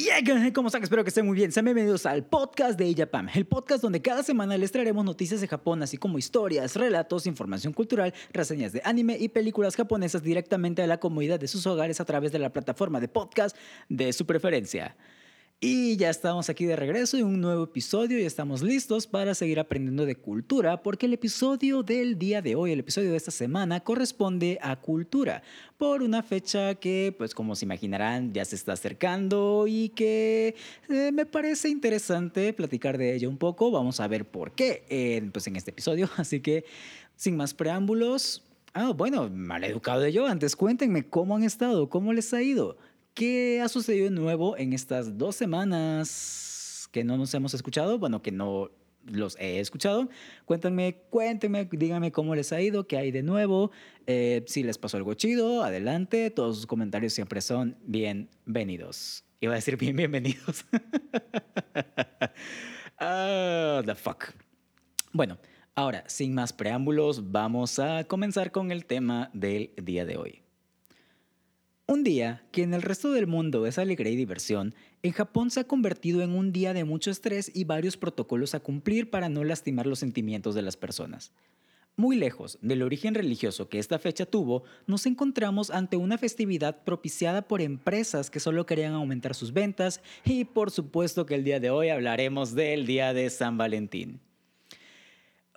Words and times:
Yeah, 0.00 0.52
¿cómo 0.54 0.68
están? 0.68 0.82
Espero 0.82 1.04
que 1.04 1.08
estén 1.08 1.26
muy 1.26 1.36
bien. 1.36 1.52
Sean 1.52 1.66
bienvenidos 1.66 2.06
al 2.06 2.24
podcast 2.24 2.78
de 2.78 2.86
Ijapam, 2.86 3.28
el 3.34 3.44
podcast 3.44 3.82
donde 3.82 4.00
cada 4.00 4.22
semana 4.22 4.56
les 4.56 4.72
traeremos 4.72 5.04
noticias 5.04 5.42
de 5.42 5.46
Japón, 5.46 5.82
así 5.82 5.98
como 5.98 6.16
historias, 6.16 6.74
relatos, 6.74 7.26
información 7.26 7.74
cultural, 7.74 8.14
reseñas 8.32 8.72
de 8.72 8.80
anime 8.86 9.18
y 9.20 9.28
películas 9.28 9.76
japonesas 9.76 10.22
directamente 10.22 10.82
a 10.82 10.86
la 10.86 11.00
comodidad 11.00 11.38
de 11.38 11.48
sus 11.48 11.66
hogares 11.66 12.00
a 12.00 12.06
través 12.06 12.32
de 12.32 12.38
la 12.38 12.50
plataforma 12.50 12.98
de 12.98 13.08
podcast 13.08 13.54
de 13.90 14.14
su 14.14 14.24
preferencia. 14.24 14.96
Y 15.62 15.98
ya 15.98 16.08
estamos 16.08 16.48
aquí 16.48 16.64
de 16.64 16.74
regreso 16.74 17.18
en 17.18 17.26
un 17.26 17.38
nuevo 17.42 17.64
episodio 17.64 18.18
y 18.18 18.22
estamos 18.22 18.62
listos 18.62 19.06
para 19.06 19.34
seguir 19.34 19.60
aprendiendo 19.60 20.06
de 20.06 20.16
cultura 20.16 20.82
porque 20.82 21.04
el 21.04 21.12
episodio 21.12 21.82
del 21.82 22.18
día 22.18 22.40
de 22.40 22.54
hoy, 22.56 22.72
el 22.72 22.80
episodio 22.80 23.10
de 23.10 23.18
esta 23.18 23.30
semana, 23.30 23.80
corresponde 23.80 24.58
a 24.62 24.76
cultura 24.76 25.42
por 25.76 26.02
una 26.02 26.22
fecha 26.22 26.76
que, 26.76 27.14
pues 27.18 27.34
como 27.34 27.54
se 27.56 27.66
imaginarán, 27.66 28.32
ya 28.32 28.42
se 28.46 28.56
está 28.56 28.72
acercando 28.72 29.66
y 29.68 29.90
que 29.90 30.54
eh, 30.88 31.12
me 31.12 31.26
parece 31.26 31.68
interesante 31.68 32.54
platicar 32.54 32.96
de 32.96 33.14
ella 33.14 33.28
un 33.28 33.36
poco. 33.36 33.70
Vamos 33.70 34.00
a 34.00 34.08
ver 34.08 34.24
por 34.24 34.52
qué 34.52 34.84
eh, 34.88 35.28
pues 35.30 35.46
en 35.46 35.56
este 35.56 35.72
episodio. 35.72 36.08
Así 36.16 36.40
que, 36.40 36.64
sin 37.16 37.36
más 37.36 37.52
preámbulos, 37.52 38.42
Ah, 38.72 38.92
bueno, 38.92 39.28
mal 39.28 39.64
educado 39.64 40.00
de 40.00 40.12
yo. 40.12 40.26
Antes 40.28 40.54
cuéntenme 40.54 41.04
cómo 41.04 41.34
han 41.34 41.42
estado, 41.42 41.88
cómo 41.90 42.12
les 42.12 42.32
ha 42.32 42.40
ido. 42.40 42.76
¿Qué 43.14 43.60
ha 43.60 43.68
sucedido 43.68 44.04
de 44.04 44.10
nuevo 44.10 44.56
en 44.56 44.72
estas 44.72 45.18
dos 45.18 45.36
semanas 45.36 46.88
que 46.92 47.04
no 47.04 47.16
nos 47.16 47.34
hemos 47.34 47.54
escuchado? 47.54 47.98
Bueno, 47.98 48.22
que 48.22 48.32
no 48.32 48.70
los 49.04 49.36
he 49.38 49.60
escuchado. 49.60 50.08
Cuéntenme, 50.44 51.02
cuéntenme, 51.10 51.68
díganme 51.70 52.12
cómo 52.12 52.34
les 52.34 52.52
ha 52.52 52.60
ido, 52.60 52.86
qué 52.86 52.98
hay 52.98 53.10
de 53.10 53.22
nuevo, 53.22 53.70
eh, 54.06 54.44
si 54.46 54.62
les 54.62 54.78
pasó 54.78 54.96
algo 54.96 55.14
chido, 55.14 55.62
adelante. 55.62 56.30
Todos 56.30 56.56
sus 56.56 56.66
comentarios 56.66 57.12
siempre 57.12 57.40
son 57.40 57.76
bienvenidos. 57.84 59.24
Iba 59.40 59.54
a 59.54 59.56
decir 59.56 59.76
bien, 59.76 59.96
bienvenidos. 59.96 60.64
Ah, 63.02 63.80
the 63.86 63.94
fuck. 63.94 64.34
Bueno, 65.14 65.38
ahora, 65.74 66.04
sin 66.06 66.34
más 66.34 66.52
preámbulos, 66.52 67.32
vamos 67.32 67.78
a 67.78 68.04
comenzar 68.04 68.52
con 68.52 68.70
el 68.70 68.84
tema 68.84 69.30
del 69.32 69.72
día 69.82 70.04
de 70.04 70.18
hoy. 70.18 70.42
Un 71.90 72.04
día 72.04 72.44
que 72.52 72.62
en 72.62 72.72
el 72.72 72.82
resto 72.82 73.10
del 73.10 73.26
mundo 73.26 73.66
es 73.66 73.76
alegría 73.76 74.12
y 74.12 74.16
diversión, 74.16 74.76
en 75.02 75.10
Japón 75.10 75.50
se 75.50 75.58
ha 75.58 75.64
convertido 75.64 76.22
en 76.22 76.36
un 76.36 76.52
día 76.52 76.72
de 76.72 76.84
mucho 76.84 77.10
estrés 77.10 77.50
y 77.52 77.64
varios 77.64 77.96
protocolos 77.96 78.54
a 78.54 78.60
cumplir 78.60 79.10
para 79.10 79.28
no 79.28 79.42
lastimar 79.42 79.88
los 79.88 79.98
sentimientos 79.98 80.54
de 80.54 80.62
las 80.62 80.76
personas. 80.76 81.32
Muy 81.96 82.14
lejos 82.14 82.60
del 82.62 82.84
origen 82.84 83.16
religioso 83.16 83.68
que 83.68 83.80
esta 83.80 83.98
fecha 83.98 84.24
tuvo, 84.24 84.62
nos 84.86 85.04
encontramos 85.04 85.72
ante 85.72 85.96
una 85.96 86.16
festividad 86.16 86.84
propiciada 86.84 87.42
por 87.42 87.60
empresas 87.60 88.30
que 88.30 88.38
solo 88.38 88.66
querían 88.66 88.92
aumentar 88.92 89.34
sus 89.34 89.52
ventas 89.52 90.00
y 90.24 90.44
por 90.44 90.70
supuesto 90.70 91.26
que 91.26 91.34
el 91.34 91.42
día 91.42 91.58
de 91.58 91.70
hoy 91.70 91.88
hablaremos 91.88 92.54
del 92.54 92.86
Día 92.86 93.12
de 93.12 93.28
San 93.30 93.58
Valentín. 93.58 94.20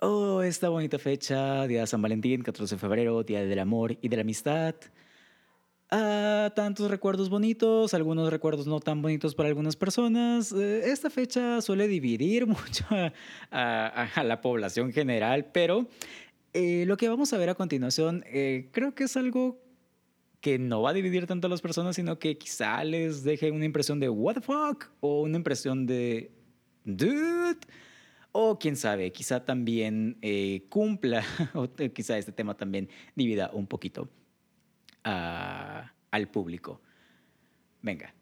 Oh, 0.00 0.42
esta 0.42 0.68
bonita 0.68 0.98
fecha, 0.98 1.64
Día 1.68 1.82
de 1.82 1.86
San 1.86 2.02
Valentín, 2.02 2.42
14 2.42 2.74
de 2.74 2.80
febrero, 2.80 3.22
Día 3.22 3.44
del 3.44 3.60
Amor 3.60 3.96
y 4.02 4.08
de 4.08 4.16
la 4.16 4.22
Amistad 4.22 4.74
a 5.96 6.52
tantos 6.56 6.90
recuerdos 6.90 7.30
bonitos, 7.30 7.94
algunos 7.94 8.28
recuerdos 8.28 8.66
no 8.66 8.80
tan 8.80 9.00
bonitos 9.00 9.36
para 9.36 9.48
algunas 9.48 9.76
personas. 9.76 10.50
Eh, 10.50 10.90
esta 10.90 11.08
fecha 11.08 11.60
suele 11.60 11.86
dividir 11.86 12.46
mucho 12.48 12.84
a, 13.52 14.22
la 14.24 14.40
población 14.40 14.92
general, 14.92 15.46
pero 15.52 15.86
eh, 16.52 16.84
lo 16.86 16.96
que 16.96 17.08
vamos 17.08 17.32
a 17.32 17.38
ver 17.38 17.48
a 17.50 17.54
continuación 17.54 18.24
eh, 18.26 18.70
creo 18.72 18.94
que 18.96 19.04
es 19.04 19.16
algo 19.16 19.62
que 20.40 20.58
no 20.58 20.82
va 20.82 20.90
a 20.90 20.94
dividir 20.94 21.28
tanto 21.28 21.46
a 21.46 21.50
las 21.50 21.62
personas, 21.62 21.94
sino 21.94 22.18
que 22.18 22.36
quizá 22.38 22.82
les 22.82 23.22
deje 23.22 23.52
una 23.52 23.64
impresión 23.64 24.00
de 24.00 24.08
what 24.08 24.34
the 24.34 24.40
fuck 24.40 24.90
o 24.98 25.22
una 25.22 25.36
impresión 25.36 25.86
de 25.86 26.32
dude. 26.84 27.60
O 28.32 28.58
quién 28.58 28.74
sabe, 28.74 29.12
quizá 29.12 29.44
también 29.44 30.18
cumpla, 30.68 31.22
o 31.54 31.68
quizá 31.94 32.18
este 32.18 32.32
tema 32.32 32.56
también 32.56 32.88
divida 33.14 33.48
un 33.52 33.68
poquito 33.68 34.08
al 35.04 36.28
público. 36.28 36.80
Venga, 37.82 38.14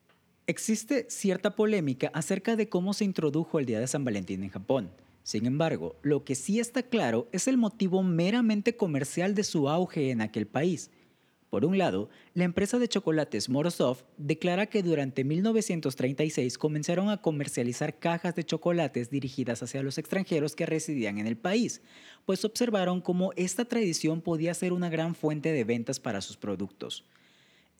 existe 0.46 1.06
cierta 1.08 1.56
polémica 1.56 2.10
acerca 2.12 2.56
de 2.56 2.68
cómo 2.68 2.92
se 2.92 3.04
introdujo 3.04 3.58
el 3.58 3.66
Día 3.66 3.80
de 3.80 3.86
San 3.86 4.04
Valentín 4.04 4.42
en 4.42 4.50
Japón. 4.50 4.90
Sin 5.22 5.46
embargo, 5.46 5.96
lo 6.02 6.24
que 6.24 6.34
sí 6.34 6.58
está 6.58 6.82
claro 6.82 7.28
es 7.30 7.46
el 7.46 7.56
motivo 7.56 8.02
meramente 8.02 8.76
comercial 8.76 9.34
de 9.34 9.44
su 9.44 9.68
auge 9.68 10.10
en 10.10 10.20
aquel 10.20 10.46
país– 10.46 10.90
por 11.52 11.66
un 11.66 11.76
lado, 11.76 12.08
la 12.32 12.44
empresa 12.44 12.78
de 12.78 12.88
chocolates 12.88 13.50
Morozov 13.50 13.98
declara 14.16 14.64
que 14.64 14.82
durante 14.82 15.22
1936 15.22 16.56
comenzaron 16.56 17.10
a 17.10 17.20
comercializar 17.20 17.98
cajas 17.98 18.34
de 18.34 18.42
chocolates 18.42 19.10
dirigidas 19.10 19.62
hacia 19.62 19.82
los 19.82 19.98
extranjeros 19.98 20.56
que 20.56 20.64
residían 20.64 21.18
en 21.18 21.26
el 21.26 21.36
país, 21.36 21.82
pues 22.24 22.46
observaron 22.46 23.02
cómo 23.02 23.34
esta 23.36 23.66
tradición 23.66 24.22
podía 24.22 24.54
ser 24.54 24.72
una 24.72 24.88
gran 24.88 25.14
fuente 25.14 25.52
de 25.52 25.64
ventas 25.64 26.00
para 26.00 26.22
sus 26.22 26.38
productos. 26.38 27.04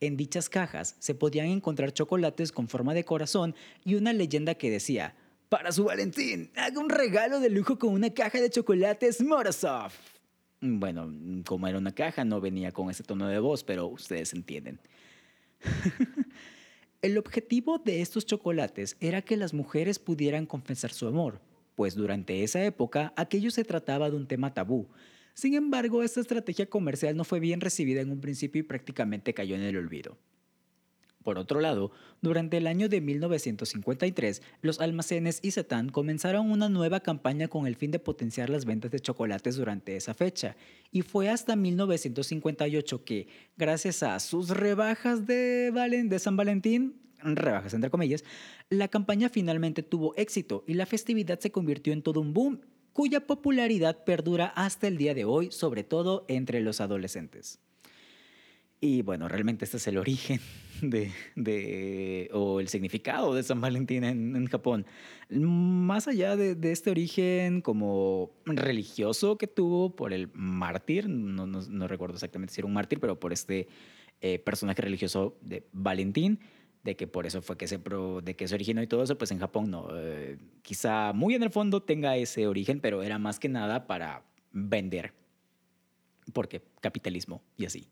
En 0.01 0.19
dichas 0.19 0.51
cajas 0.51 0.95
se 0.99 1.15
podían 1.15 1.47
encontrar 1.47 1.95
chocolates 1.95 2.53
con 2.53 2.69
forma 2.69 2.93
de 2.93 3.07
corazón 3.07 3.55
y 3.87 3.95
una 3.95 4.13
leyenda 4.13 4.55
que 4.55 4.71
decía, 4.71 5.17
para 5.49 5.73
su 5.73 5.85
Valentín, 5.85 6.51
haga 6.57 6.79
un 6.79 6.91
regalo 6.91 7.41
de 7.41 7.49
lujo 7.49 7.79
con 7.79 7.95
una 7.95 8.11
caja 8.11 8.39
de 8.39 8.51
chocolates 8.51 9.23
Morozov. 9.23 9.93
Bueno, 10.65 11.13
como 11.45 11.67
era 11.67 11.77
una 11.77 11.93
caja, 11.93 12.25
no 12.25 12.41
venía 12.41 12.71
con 12.71 12.89
ese 12.89 13.03
tono 13.03 13.27
de 13.27 13.41
voz, 13.41 13.65
pero 13.65 13.89
ustedes 13.89 14.33
entienden. 14.33 14.79
El 17.03 17.19
objetivo 17.19 17.79
de 17.79 18.01
estos 18.01 18.25
chocolates 18.25 18.97
era 19.01 19.23
que 19.23 19.37
las 19.37 19.55
mujeres 19.55 19.99
pudieran 19.99 20.47
confesar 20.47 20.93
su 20.93 21.09
amor, 21.09 21.41
pues 21.75 21.97
durante 21.97 22.45
esa 22.45 22.65
época 22.65 23.13
aquello 23.17 23.51
se 23.51 23.65
trataba 23.65 24.09
de 24.09 24.15
un 24.15 24.29
tema 24.29 24.55
tabú. 24.55 24.87
Sin 25.35 25.55
embargo, 25.55 26.05
esta 26.05 26.21
estrategia 26.21 26.67
comercial 26.67 27.17
no 27.17 27.25
fue 27.25 27.41
bien 27.41 27.61
recibida 27.61 28.01
en 28.01 28.13
un 28.13 28.21
principio 28.21 28.61
y 28.61 28.63
prácticamente 28.63 29.35
cayó 29.35 29.57
en 29.57 29.63
el 29.63 29.77
olvido. 29.77 30.17
Por 31.23 31.39
otro 31.39 31.61
lado, 31.61 31.93
durante 32.21 32.57
el 32.57 32.67
año 32.67 32.89
de 32.89 33.01
1953, 33.01 34.43
los 34.61 34.81
almacenes 34.81 35.41
Isetan 35.43 35.89
comenzaron 35.89 36.51
una 36.51 36.69
nueva 36.69 37.01
campaña 37.01 37.49
con 37.49 37.67
el 37.67 37.77
fin 37.77 37.91
de 37.91 37.99
potenciar 37.99 38.51
las 38.51 38.65
ventas 38.65 38.91
de 38.91 39.01
chocolates 39.01 39.57
durante 39.57 39.97
esa 39.97 40.15
fecha, 40.15 40.57
y 40.91 41.03
fue 41.03 41.29
hasta 41.29 41.57
1958 41.57 43.05
que, 43.05 43.29
gracias 43.57 44.03
a 44.03 44.19
sus 44.21 44.51
rebajas 44.51 45.27
de, 45.27 45.71
de 45.71 46.19
San 46.19 46.37
Valentín, 46.37 47.01
rebajas 47.23 47.75
entre 47.75 47.91
comillas, 47.91 48.25
la 48.69 48.89
campaña 48.89 49.29
finalmente 49.29 49.83
tuvo 49.83 50.15
éxito 50.17 50.65
y 50.67 50.75
la 50.75 50.87
festividad 50.87 51.39
se 51.39 51.53
convirtió 51.53 51.93
en 51.93 52.03
todo 52.03 52.21
un 52.21 52.33
boom 52.33 52.61
cuya 52.93 53.27
popularidad 53.27 54.05
perdura 54.05 54.47
hasta 54.47 54.87
el 54.87 54.99
día 54.99 55.15
de 55.15 55.25
hoy, 55.25 55.51
sobre 55.51 55.83
todo 55.83 56.25
entre 56.29 56.61
los 56.61 56.81
adolescentes. 56.81 57.59
Y 58.85 59.03
bueno, 59.03 59.29
realmente 59.29 59.65
este 59.65 59.77
es 59.77 59.87
el 59.87 59.97
origen 59.97 60.41
de, 60.83 62.29
o 62.33 62.59
el 62.59 62.67
significado 62.67 63.33
de 63.33 63.45
San 63.45 63.61
Valentín 63.61 64.03
en, 64.03 64.47
Japón. 64.47 64.87
Más 65.31 66.09
allá 66.09 66.35
de, 66.35 66.73
este 66.73 66.91
origen 66.91 67.61
como 67.61 68.33
religioso 68.45 69.39
que 69.39 69.47
tuvo 69.47 69.95
por 69.95 70.13
el 70.13 70.31
mártir, 70.35 71.09
no, 71.09 71.47
no, 71.47 71.87
recuerdo 71.87 72.17
exactamente 72.17 72.53
si 72.53 72.61
era 72.61 72.67
un 72.67 72.73
mártir, 72.73 72.99
pero 72.99 73.21
por 73.21 73.33
este 73.33 73.69
eh, 74.21 74.41
personaje 74.41 74.83
religioso 74.83 75.39
de 75.43 75.65
Valentín, 75.73 76.41
de 76.83 76.97
que 76.97 77.07
por 77.07 77.25
eso 77.25 77.41
fue 77.41 77.57
que 77.57 77.69
se, 77.69 77.79
de 77.79 78.35
que 78.35 78.49
se 78.49 78.55
originó 78.57 78.83
y 78.83 78.89
todo 78.89 79.05
eso, 79.05 79.17
pues 79.17 79.31
en 79.31 79.39
Japón 79.39 79.71
no. 79.71 79.91
Eh, 79.95 80.39
quizá 80.63 81.13
muy 81.13 81.37
en 81.37 81.45
el 81.45 81.51
fondo 81.51 81.85
tenga 81.85 82.17
ese 82.17 82.49
origen, 82.49 82.81
pero 82.81 83.05
era 83.05 83.21
más 83.21 83.39
que 83.39 83.49
nada 83.49 83.87
para 83.87 84.25
vender. 84.51 85.15
Porque 86.33 86.65
capitalismo 86.81 87.45
y 87.57 87.67
así. 87.67 87.87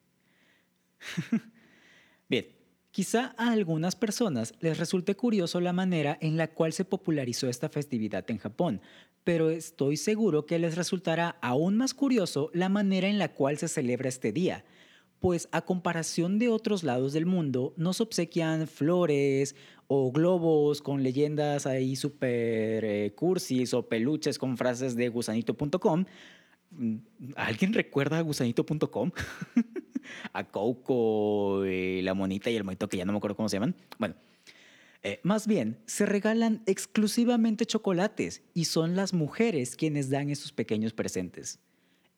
Bien, 2.29 2.47
quizá 2.91 3.35
a 3.37 3.53
algunas 3.53 3.97
personas 3.97 4.55
les 4.61 4.79
resulte 4.79 5.17
curioso 5.17 5.61
la 5.61 5.73
manera 5.73 6.19
en 6.21 6.37
la 6.37 6.49
cual 6.49 6.73
se 6.73 6.85
popularizó 6.85 7.49
esta 7.49 7.69
festividad 7.69 8.25
en 8.31 8.39
Japón, 8.39 8.81
pero 9.25 9.51
estoy 9.51 9.97
seguro 9.97 10.47
que 10.47 10.59
les 10.59 10.77
resultará 10.77 11.37
aún 11.43 11.77
más 11.77 11.95
curioso 11.95 12.51
la 12.55 12.69
manera 12.69 13.09
en 13.09 13.19
la 13.19 13.33
cual 13.33 13.59
se 13.59 13.69
celebra 13.69 14.09
este 14.09 14.33
día, 14.33 14.65
pues 15.21 15.49
a 15.53 15.63
comparación 15.63 16.39
de 16.39 16.49
otros 16.49 16.83
lados 16.83 17.13
del 17.13 17.27
mundo, 17.27 17.75
nos 17.77 18.01
obsequian 18.01 18.67
flores 18.67 19.55
o 19.87 20.11
globos 20.11 20.81
con 20.81 21.03
leyendas 21.03 21.67
ahí 21.67 21.95
super 21.95 22.85
eh, 22.85 23.13
cursis 23.15 23.75
o 23.75 23.87
peluches 23.87 24.39
con 24.39 24.57
frases 24.57 24.97
de 24.97 25.09
gusanito.com. 25.09 26.05
¿Alguien 27.37 27.75
recuerda 27.75 28.21
gusanito.com? 28.21 29.11
a 30.33 30.45
Coco, 30.45 31.65
eh, 31.65 32.01
la 32.03 32.15
monita 32.15 32.51
y 32.51 32.57
el 32.57 32.65
monito 32.65 32.89
que 32.89 32.97
ya 32.97 33.05
no 33.05 33.13
me 33.13 33.19
acuerdo 33.19 33.37
cómo 33.37 33.49
se 33.49 33.57
llaman. 33.57 33.75
Bueno, 33.99 34.15
eh, 35.03 35.21
más 35.23 35.47
bien, 35.47 35.79
se 35.87 36.05
regalan 36.05 36.63
exclusivamente 36.67 37.65
chocolates 37.65 38.43
y 38.53 38.67
son 38.67 38.97
las 38.97 39.15
mujeres 39.15 39.77
quienes 39.77 40.11
dan 40.11 40.29
esos 40.29 40.53
pequeños 40.53 40.93
presentes. 40.93 41.59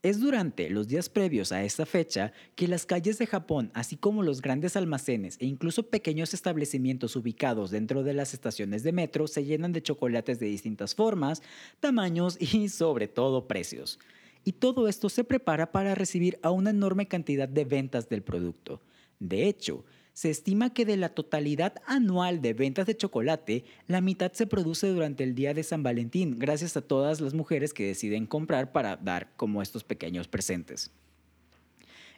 Es 0.03 0.19
durante 0.19 0.69
los 0.69 0.89
días 0.89 1.09
previos 1.09 1.53
a 1.53 1.63
esta 1.63 1.87
fecha 1.87 2.33
que 2.57 2.67
las 2.67 2.87
calles 2.87 3.19
de 3.19 3.27
Japón, 3.29 3.71
así 3.73 3.97
como 3.97 4.25
los 4.25 4.43
grandes 4.43 4.75
almacenes 4.75 5.37
e 5.39 5.47
incluso 5.47 5.85
pequeños 5.85 6.35
establecimientos 6.35 7.15
ubicados 7.15 7.71
dentro 7.71 8.03
de 8.03 8.13
las 8.13 8.35
estaciones 8.35 8.83
de 8.83 8.91
metro 8.91 9.29
se 9.29 9.45
llenan 9.45 9.73
de 9.73 9.81
chocolates 9.81 10.41
de 10.41 10.47
distintas 10.47 10.97
formas, 10.97 11.41
tamaños 11.79 12.37
y 12.41 12.69
sobre 12.69 13.07
todo 13.07 13.47
precios. 13.47 14.01
Y 14.45 14.53
todo 14.53 14.89
esto 14.89 15.09
se 15.09 15.25
prepara 15.25 15.73
para 15.73 15.95
recibir 15.95 16.39
a 16.43 16.51
una 16.51 16.71
enorme 16.71 17.07
cantidad 17.07 17.49
de 17.49 17.65
ventas 17.65 18.09
del 18.09 18.23
producto. 18.23 18.83
De 19.21 19.47
hecho, 19.47 19.85
se 20.13 20.31
estima 20.31 20.75
que 20.75 20.85
de 20.85 20.97
la 20.97 21.11
totalidad 21.11 21.75
anual 21.87 22.43
de 22.43 22.53
ventas 22.53 22.87
de 22.87 22.97
chocolate, 22.97 23.65
la 23.87 24.01
mitad 24.01 24.33
se 24.33 24.47
produce 24.47 24.89
durante 24.89 25.25
el 25.25 25.35
día 25.35 25.55
de 25.55 25.63
San 25.63 25.83
Valentín, 25.83 26.39
gracias 26.39 26.77
a 26.77 26.83
todas 26.83 27.21
las 27.21 27.35
mujeres 27.35 27.73
que 27.73 27.87
deciden 27.87 28.27
comprar 28.27 28.73
para 28.73 28.97
dar 28.97 29.33
como 29.37 29.63
estos 29.63 29.85
pequeños 29.85 30.29
presentes. 30.29 30.91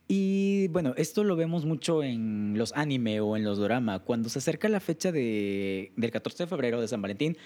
Y 0.06 0.68
bueno, 0.68 0.92
esto 0.96 1.24
lo 1.24 1.34
vemos 1.34 1.64
mucho 1.64 2.02
en 2.02 2.58
los 2.58 2.72
anime 2.74 3.20
o 3.20 3.36
en 3.36 3.44
los 3.44 3.58
drama. 3.58 4.00
Cuando 4.00 4.28
se 4.28 4.38
acerca 4.38 4.68
la 4.68 4.80
fecha 4.80 5.12
de, 5.12 5.92
del 5.96 6.10
14 6.10 6.42
de 6.42 6.46
febrero 6.46 6.80
de 6.80 6.88
San 6.88 7.00
Valentín, 7.00 7.38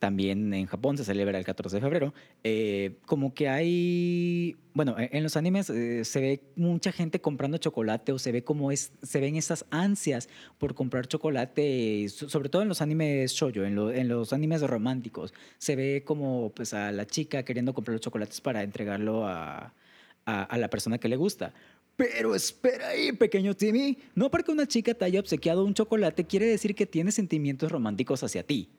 también 0.00 0.52
en 0.54 0.66
Japón 0.66 0.96
se 0.96 1.04
celebra 1.04 1.38
el 1.38 1.44
14 1.44 1.76
de 1.76 1.80
febrero, 1.82 2.14
eh, 2.42 2.96
como 3.04 3.34
que 3.34 3.48
hay, 3.48 4.56
bueno, 4.72 4.98
e-, 4.98 5.10
en 5.12 5.22
los 5.22 5.36
animes 5.36 5.68
eh, 5.68 6.04
se 6.04 6.20
ve 6.20 6.42
mucha 6.56 6.90
gente 6.90 7.20
comprando 7.20 7.58
chocolate 7.58 8.10
o 8.10 8.18
se 8.18 8.32
ve 8.32 8.42
como 8.42 8.72
es, 8.72 8.92
se 9.02 9.20
ven 9.20 9.36
esas 9.36 9.66
ansias 9.70 10.28
por 10.58 10.74
comprar 10.74 11.06
chocolate, 11.06 12.08
sobre 12.08 12.48
todo 12.48 12.62
en 12.62 12.68
los 12.68 12.80
animes 12.80 13.32
shoujo, 13.32 13.62
en, 13.62 13.78
en 13.78 14.08
los 14.08 14.32
animes 14.32 14.62
románticos, 14.62 15.34
se 15.58 15.76
ve 15.76 16.02
como 16.04 16.50
pues 16.56 16.72
a 16.72 16.90
la 16.92 17.06
chica 17.06 17.44
queriendo 17.44 17.74
comprar 17.74 17.92
los 17.92 18.00
chocolates 18.00 18.40
para 18.40 18.62
entregarlo 18.62 19.26
a, 19.26 19.74
a, 20.24 20.42
a 20.42 20.58
la 20.58 20.70
persona 20.70 20.96
que 20.98 21.08
le 21.08 21.16
gusta. 21.16 21.52
Pero 21.96 22.34
espera 22.34 22.88
ahí, 22.88 23.12
pequeño 23.12 23.54
Timmy. 23.54 23.98
No 24.14 24.30
porque 24.30 24.50
una 24.50 24.66
chica 24.66 24.94
te 24.94 25.04
haya 25.04 25.20
obsequiado 25.20 25.66
un 25.66 25.74
chocolate 25.74 26.24
quiere 26.24 26.46
decir 26.46 26.74
que 26.74 26.86
tiene 26.86 27.12
sentimientos 27.12 27.70
románticos 27.70 28.22
hacia 28.22 28.42
ti. 28.42 28.70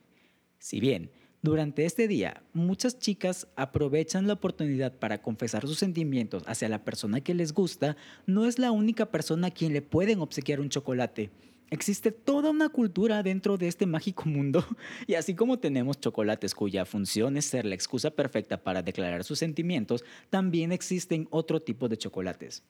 Si 0.61 0.79
bien, 0.79 1.09
durante 1.41 1.85
este 1.85 2.07
día, 2.07 2.43
muchas 2.53 2.99
chicas 2.99 3.47
aprovechan 3.55 4.27
la 4.27 4.33
oportunidad 4.33 4.93
para 4.93 5.19
confesar 5.19 5.65
sus 5.65 5.79
sentimientos 5.79 6.43
hacia 6.45 6.69
la 6.69 6.83
persona 6.83 7.21
que 7.21 7.33
les 7.33 7.51
gusta, 7.51 7.97
no 8.27 8.45
es 8.45 8.59
la 8.59 8.71
única 8.71 9.07
persona 9.07 9.47
a 9.47 9.51
quien 9.51 9.73
le 9.73 9.81
pueden 9.81 10.19
obsequiar 10.19 10.59
un 10.59 10.69
chocolate. 10.69 11.31
Existe 11.71 12.11
toda 12.11 12.51
una 12.51 12.69
cultura 12.69 13.23
dentro 13.23 13.57
de 13.57 13.67
este 13.67 13.87
mágico 13.87 14.25
mundo 14.25 14.63
y 15.07 15.15
así 15.15 15.33
como 15.33 15.57
tenemos 15.57 15.99
chocolates 15.99 16.53
cuya 16.53 16.85
función 16.85 17.37
es 17.37 17.45
ser 17.45 17.65
la 17.65 17.73
excusa 17.73 18.11
perfecta 18.11 18.61
para 18.61 18.83
declarar 18.83 19.23
sus 19.23 19.39
sentimientos, 19.39 20.03
también 20.29 20.71
existen 20.71 21.27
otro 21.31 21.59
tipo 21.59 21.89
de 21.89 21.97
chocolates. 21.97 22.61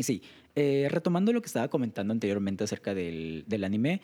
Sí, 0.00 0.22
eh, 0.56 0.88
retomando 0.90 1.32
lo 1.32 1.40
que 1.40 1.46
estaba 1.46 1.68
comentando 1.68 2.10
anteriormente 2.10 2.64
acerca 2.64 2.92
del 2.92 3.62
anime, 3.62 4.00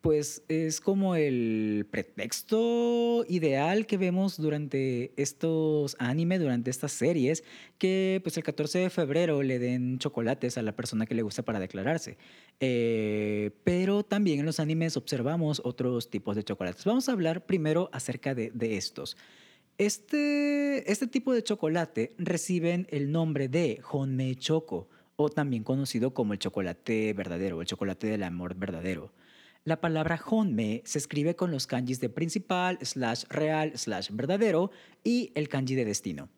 pues 0.00 0.42
es 0.48 0.80
como 0.80 1.16
el 1.16 1.86
pretexto 1.90 3.24
ideal 3.28 3.86
que 3.86 3.96
vemos 3.96 4.36
durante 4.36 5.12
estos 5.16 5.96
anime, 5.98 6.38
durante 6.38 6.70
estas 6.70 6.92
series, 6.92 7.42
que 7.78 8.20
pues 8.22 8.36
el 8.36 8.44
14 8.44 8.78
de 8.78 8.90
febrero 8.90 9.42
le 9.42 9.58
den 9.58 9.98
chocolates 9.98 10.56
a 10.56 10.62
la 10.62 10.76
persona 10.76 11.06
que 11.06 11.14
le 11.14 11.22
gusta 11.22 11.42
para 11.42 11.58
declararse. 11.58 12.16
Eh, 12.60 13.50
pero 13.64 14.04
también 14.04 14.40
en 14.40 14.46
los 14.46 14.60
animes 14.60 14.96
observamos 14.96 15.60
otros 15.64 16.10
tipos 16.10 16.36
de 16.36 16.44
chocolates. 16.44 16.84
Vamos 16.84 17.08
a 17.08 17.12
hablar 17.12 17.44
primero 17.46 17.90
acerca 17.92 18.34
de, 18.34 18.52
estos. 18.76 19.16
Este, 19.78 20.90
este 20.90 21.06
tipo 21.06 21.32
de 21.32 21.42
chocolate 21.42 22.12
reciben 22.18 22.86
el 22.90 23.10
nombre 23.10 23.48
de 23.48 23.80
Honmei 23.90 24.36
Choco, 24.36 24.88
o 25.16 25.28
también 25.28 25.64
conocido 25.64 26.14
como 26.14 26.32
el 26.32 26.38
chocolate 26.38 27.12
verdadero, 27.12 27.60
el 27.60 27.66
chocolate 27.66 28.06
del 28.06 28.22
amor 28.22 28.54
verdadero. 28.54 29.10
La 29.68 29.82
palabra 29.82 30.18
honme 30.24 30.80
se 30.86 30.96
escribe 30.96 31.36
con 31.36 31.50
los 31.50 31.66
kanjis 31.66 32.00
de 32.00 32.08
principal, 32.08 32.78
slash 32.80 33.24
real, 33.28 33.72
slash 33.76 34.08
verdadero 34.10 34.70
y 35.04 35.30
el 35.34 35.50
kanji 35.50 35.74
de 35.74 35.84
destino. 35.84 36.30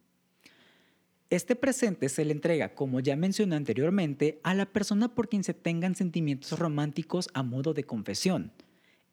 Este 1.30 1.54
presente 1.54 2.08
se 2.08 2.24
le 2.24 2.32
entrega, 2.32 2.74
como 2.74 2.98
ya 2.98 3.14
mencioné 3.14 3.54
anteriormente, 3.54 4.40
a 4.42 4.52
la 4.54 4.66
persona 4.66 5.14
por 5.14 5.28
quien 5.28 5.44
se 5.44 5.54
tengan 5.54 5.94
sentimientos 5.94 6.58
románticos 6.58 7.28
a 7.32 7.44
modo 7.44 7.72
de 7.72 7.84
confesión. 7.84 8.50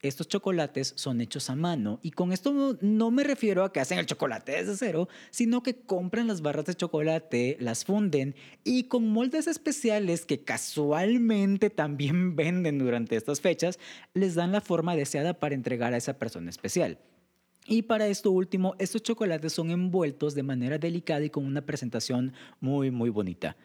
Estos 0.04 0.28
chocolates 0.28 0.94
son 0.96 1.22
hechos 1.22 1.50
a 1.50 1.56
mano 1.56 2.00
y 2.04 2.12
con 2.12 2.32
esto 2.32 2.78
no, 2.82 3.12
me 3.12 3.24
refiero 3.24 3.64
a 3.64 3.74
que 3.74 3.80
hacen 3.80 3.98
el 3.98 4.06
chocolate 4.06 4.52
desde 4.52 4.78
cero, 4.78 5.10
sino 5.32 5.64
que 5.64 5.82
compran 5.82 6.28
las 6.28 6.42
barras 6.42 6.66
de 6.66 6.76
chocolate, 6.76 7.58
las 7.60 7.84
funden 7.84 8.36
y 8.64 8.84
con 8.84 9.08
moldes 9.08 9.48
especiales 9.48 10.26
que 10.26 10.44
casualmente 10.44 11.72
también 11.72 12.36
venden 12.36 12.78
durante 12.78 13.16
estas 13.16 13.42
fechas, 13.42 13.80
les 14.14 14.36
dan 14.36 14.52
la 14.52 14.62
forma 14.62 14.96
deseada 14.96 15.34
para 15.34 15.56
entregar 15.56 15.96
a 15.96 15.98
esa 15.98 16.20
persona 16.20 16.52
especial. 16.52 17.00
Y 17.66 17.82
para 17.82 18.08
esto 18.08 18.30
último, 18.32 18.76
estos 18.78 19.02
chocolates 19.02 19.52
son 19.52 19.72
envueltos 19.72 20.36
de 20.36 20.44
manera 20.44 20.78
delicada 20.78 21.26
y 21.26 21.32
con 21.32 21.44
una 21.44 21.66
presentación 21.66 22.34
muy 22.60 22.92
muy 22.92 23.10
bonita. 23.10 23.58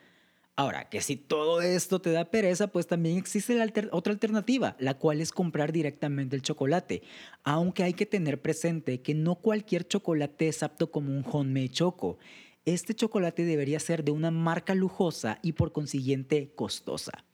Ahora, 0.55 0.91
que 0.91 1.01
si 1.01 1.17
todo 1.17 1.63
esto 1.63 2.03
te 2.03 2.13
da 2.13 2.31
pereza, 2.31 2.67
pues 2.67 2.87
también 2.87 3.17
existe 3.17 3.55
la 3.55 3.73
otra 3.91 4.13
alternativa, 4.13 4.77
la 4.79 4.99
cual 4.99 5.23
es 5.23 5.33
comprar 5.33 5.73
directamente 5.73 6.37
el 6.37 6.43
chocolate. 6.43 7.03
Aunque 7.43 7.85
hay 7.85 7.95
que 7.95 8.05
tener 8.05 8.43
presente 8.43 9.01
que 9.01 9.15
no 9.15 9.37
cualquier 9.37 9.89
chocolate 9.89 10.49
es 10.49 10.63
apto 10.63 10.91
como 10.91 11.17
un 11.17 11.25
homemade 11.27 11.71
choco. 11.71 12.19
Este 12.67 12.95
chocolate 12.95 13.45
debería 13.45 13.81
ser 13.81 14.05
de 14.05 14.13
una 14.13 14.31
marca 14.31 14.75
lujosa 14.75 15.39
y 15.43 15.53
por 15.53 15.73
consiguiente 15.73 16.53
costosa. 16.55 17.25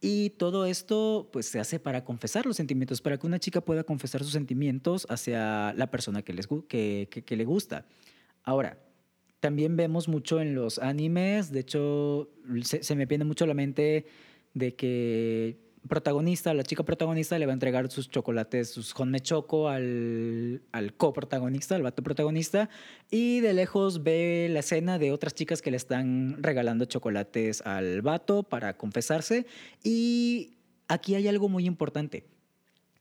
Y 0.00 0.30
todo 0.30 0.66
esto 0.66 1.30
pues 1.32 1.46
se 1.46 1.58
hace 1.58 1.80
para 1.80 2.04
confesar 2.04 2.46
los 2.46 2.56
sentimientos, 2.56 3.00
para 3.00 3.18
que 3.18 3.26
una 3.26 3.40
chica 3.40 3.62
pueda 3.62 3.84
confesar 3.84 4.22
sus 4.22 4.32
sentimientos 4.32 5.06
hacia 5.08 5.72
la 5.72 5.90
persona 5.90 6.22
que, 6.22 7.34
le 7.36 7.44
gusta. 7.44 7.86
Ahora, 8.42 8.78
también 9.44 9.76
vemos 9.76 10.08
mucho 10.08 10.40
en 10.40 10.54
los 10.54 10.78
animes, 10.78 11.52
de 11.52 11.60
hecho, 11.60 12.30
se, 12.62 12.94
me 12.94 13.04
viene 13.04 13.26
mucho 13.26 13.44
la 13.44 13.52
mente 13.52 14.06
de 14.54 14.74
que 14.74 15.58
protagonista, 15.86 16.54
la 16.54 16.62
chica 16.62 16.82
protagonista 16.82 17.38
le 17.38 17.44
va 17.44 17.52
a 17.52 17.58
entregar 17.60 17.90
sus 17.90 18.08
chocolates, 18.08 18.70
sus 18.70 18.98
honme 18.98 19.20
choco 19.20 19.68
al, 19.68 20.62
al 20.72 20.94
coprotagonista, 20.94 21.74
al 21.74 21.82
vato 21.82 22.02
protagonista, 22.02 22.70
y 23.10 23.40
de 23.40 23.52
lejos 23.52 24.02
ve 24.02 24.48
la 24.50 24.60
escena 24.60 24.98
de 24.98 25.12
otras 25.12 25.34
chicas 25.34 25.60
que 25.60 25.70
le 25.70 25.76
están 25.76 26.42
regalando 26.42 26.86
chocolates 26.86 27.60
al 27.66 28.00
vato 28.00 28.44
para 28.44 28.78
confesarse. 28.78 29.44
Y 29.82 30.54
aquí 30.88 31.16
hay 31.16 31.28
algo 31.28 31.50
muy 31.50 31.66
importante. 31.66 32.24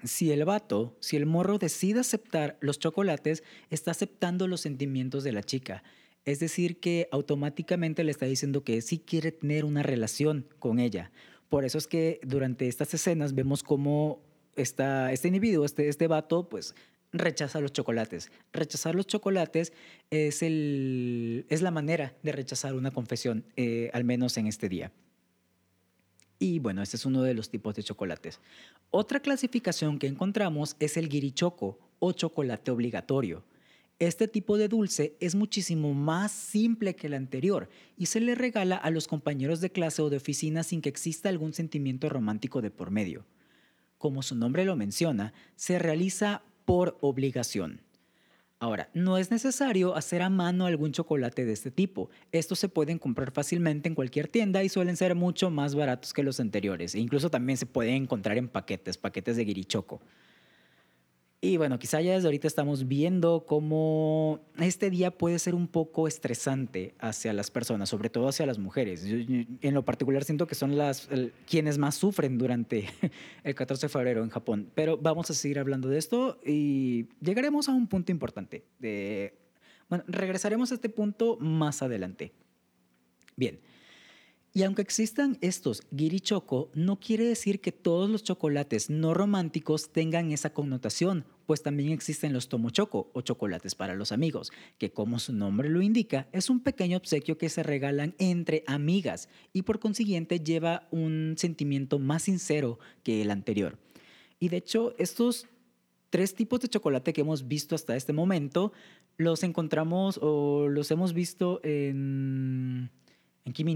Si 0.03 0.33
el 0.33 0.43
vato, 0.43 0.97
si 0.99 1.15
el 1.15 1.25
morro 1.25 1.57
decide 1.57 2.01
aceptar 2.01 2.57
los 2.59 2.79
chocolates, 2.79 3.43
está 3.69 3.91
aceptando 3.91 4.45
los 4.49 4.59
sentimientos 4.59 5.23
de 5.23 5.31
la 5.31 5.41
chica. 5.41 5.83
Es 6.25 6.39
decir, 6.39 6.79
que 6.79 7.09
automáticamente 7.11 8.03
le 8.03 8.11
está 8.11 8.25
diciendo 8.25 8.63
que 8.63 8.81
sí 8.81 8.99
quiere 8.99 9.31
tener 9.31 9.65
una 9.65 9.83
relación 9.83 10.47
con 10.59 10.79
ella. 10.79 11.11
Por 11.49 11.65
eso 11.65 11.77
es 11.77 11.87
que 11.87 12.19
durante 12.23 12.67
estas 12.67 12.93
escenas 12.93 13.35
vemos 13.35 13.61
cómo 13.61 14.21
esta, 14.55 15.11
este 15.11 15.27
individuo, 15.27 15.65
este, 15.65 15.89
este 15.89 16.07
vato, 16.07 16.49
pues 16.49 16.75
rechaza 17.11 17.59
los 17.61 17.71
chocolates. 17.71 18.31
Rechazar 18.51 18.95
los 18.95 19.07
chocolates 19.07 19.73
es, 20.09 20.41
el, 20.41 21.45
es 21.49 21.61
la 21.61 21.71
manera 21.71 22.15
de 22.23 22.31
rechazar 22.31 22.73
una 22.73 22.91
confesión, 22.91 23.45
eh, 23.55 23.89
al 23.93 24.03
menos 24.03 24.37
en 24.37 24.47
este 24.47 24.67
día. 24.69 24.91
Y 26.39 26.59
bueno, 26.59 26.81
este 26.81 26.97
es 26.97 27.05
uno 27.05 27.21
de 27.21 27.33
los 27.33 27.49
tipos 27.49 27.75
de 27.75 27.83
chocolates. 27.83 28.39
Otra 28.89 29.19
clasificación 29.21 29.99
que 29.99 30.07
encontramos 30.07 30.75
es 30.79 30.97
el 30.97 31.07
guirichoco 31.07 31.79
o 31.99 32.11
chocolate 32.11 32.71
obligatorio. 32.71 33.43
Este 33.99 34.27
tipo 34.27 34.57
de 34.57 34.67
dulce 34.67 35.15
es 35.19 35.35
muchísimo 35.35 35.93
más 35.93 36.31
simple 36.31 36.95
que 36.95 37.07
el 37.07 37.13
anterior 37.13 37.69
y 37.95 38.07
se 38.07 38.19
le 38.19 38.35
regala 38.35 38.75
a 38.75 38.89
los 38.89 39.07
compañeros 39.07 39.61
de 39.61 39.71
clase 39.71 40.01
o 40.01 40.09
de 40.09 40.17
oficina 40.17 40.63
sin 40.63 40.81
que 40.81 40.89
exista 40.89 41.29
algún 41.29 41.53
sentimiento 41.53 42.09
romántico 42.09 42.61
de 42.61 42.71
por 42.71 42.91
medio. 42.91 43.25
Como 43.97 44.23
su 44.23 44.35
nombre 44.35 44.65
lo 44.65 44.75
menciona, 44.75 45.33
se 45.55 45.79
realiza 45.79 46.43
por 46.65 46.97
obligación. 47.01 47.81
Ahora, 48.59 48.89
no 48.93 49.17
es 49.17 49.29
necesario 49.29 49.93
hacer 49.95 50.21
a 50.21 50.29
mano 50.29 50.65
algún 50.65 50.93
chocolate 50.93 51.43
de 51.43 51.51
este 51.51 51.69
tipo. 51.69 52.09
Estos 52.31 52.59
se 52.59 52.69
pueden 52.69 52.97
comprar 52.97 53.31
fácilmente 53.31 53.89
en 53.89 53.95
cualquier 53.95 54.29
tienda 54.29 54.63
y 54.63 54.69
suelen 54.69 54.95
ser 54.95 55.15
mucho 55.15 55.49
más 55.49 55.75
baratos 55.75 56.13
que 56.13 56.23
los 56.23 56.39
anteriores. 56.39 56.95
E 56.95 56.99
incluso 56.99 57.29
también 57.29 57.57
se 57.57 57.65
pueden 57.65 58.03
encontrar 58.03 58.37
en 58.37 58.47
paquetes, 58.47 58.97
paquetes 58.97 59.35
de 59.35 59.43
guirichoco. 59.43 60.01
Y 61.45 61.57
bueno, 61.57 61.77
quizá 61.77 61.99
ya 61.99 62.13
desde 62.13 62.29
ahorita 62.29 62.47
estamos 62.47 62.87
viendo 62.87 63.45
cómo 63.45 64.39
este 64.59 64.89
día 64.89 65.11
puede 65.11 65.39
ser 65.39 65.55
un 65.55 65.67
poco 65.67 66.07
estresante 66.07 66.95
hacia 66.99 67.33
las 67.33 67.51
personas, 67.51 67.89
sobre 67.89 68.09
todo 68.09 68.29
hacia 68.29 68.45
las 68.45 68.59
mujeres. 68.59 69.03
en 69.03 69.73
lo 69.73 69.83
particular 69.83 70.23
siento 70.23 70.47
que 70.47 70.55
son 70.55 70.77
las 70.77 71.09
quienes 71.45 71.77
más 71.77 71.95
sufren 71.95 72.37
durante 72.37 72.87
el 73.43 73.55
14 73.55 73.87
de 73.87 73.89
febrero 73.89 74.23
en 74.23 74.29
Japón. 74.29 74.71
Pero 74.73 74.97
vamos 74.97 75.29
a 75.31 75.33
seguir 75.33 75.59
hablando 75.59 75.89
de 75.89 75.97
esto 75.97 76.39
y 76.45 77.09
llegaremos 77.19 77.67
a 77.67 77.73
un 77.73 77.87
punto 77.87 78.13
importante. 78.13 78.63
De, 78.79 79.37
Bueno, 79.89 80.05
regresaremos 80.07 80.71
a 80.71 80.75
este 80.75 80.87
punto 80.87 81.35
más 81.41 81.81
adelante. 81.81 82.31
Bien. 83.35 83.59
Y 84.55 84.61
aunque 84.61 84.83
existan 84.83 85.39
estos 85.41 85.81
choco, 86.21 86.69
no 86.75 86.99
quiere 86.99 87.25
decir 87.25 87.59
que 87.59 87.71
todos 87.71 88.07
los 88.07 88.23
chocolates 88.23 88.89
no 88.91 89.15
románticos 89.15 89.91
tengan 89.91 90.31
esa 90.31 90.53
connotación, 90.53 91.25
pues 91.45 91.61
también 91.61 91.91
existen 91.91 92.33
los 92.33 92.49
tomochoco 92.49 93.09
o 93.13 93.21
chocolates 93.21 93.75
para 93.75 93.95
los 93.95 94.11
amigos, 94.11 94.51
que 94.77 94.91
como 94.91 95.19
su 95.19 95.33
nombre 95.33 95.69
lo 95.69 95.81
indica, 95.81 96.27
es 96.31 96.49
un 96.49 96.61
pequeño 96.61 96.97
obsequio 96.97 97.37
que 97.37 97.49
se 97.49 97.63
regalan 97.63 98.15
entre 98.17 98.63
amigas 98.67 99.29
y 99.51 99.63
por 99.63 99.79
consiguiente 99.79 100.39
lleva 100.39 100.87
un 100.91 101.35
sentimiento 101.37 101.99
más 101.99 102.23
sincero 102.23 102.79
que 103.03 103.21
el 103.21 103.31
anterior. 103.31 103.77
Y 104.39 104.49
de 104.49 104.57
hecho, 104.57 104.93
estos 104.97 105.47
tres 106.09 106.35
tipos 106.35 106.59
de 106.59 106.67
chocolate 106.67 107.13
que 107.13 107.21
hemos 107.21 107.47
visto 107.47 107.75
hasta 107.75 107.95
este 107.95 108.13
momento 108.13 108.71
los 109.17 109.43
encontramos 109.43 110.19
o 110.21 110.67
los 110.69 110.91
hemos 110.91 111.13
visto 111.13 111.59
en, 111.63 112.91
en 113.45 113.53
Kimi 113.53 113.75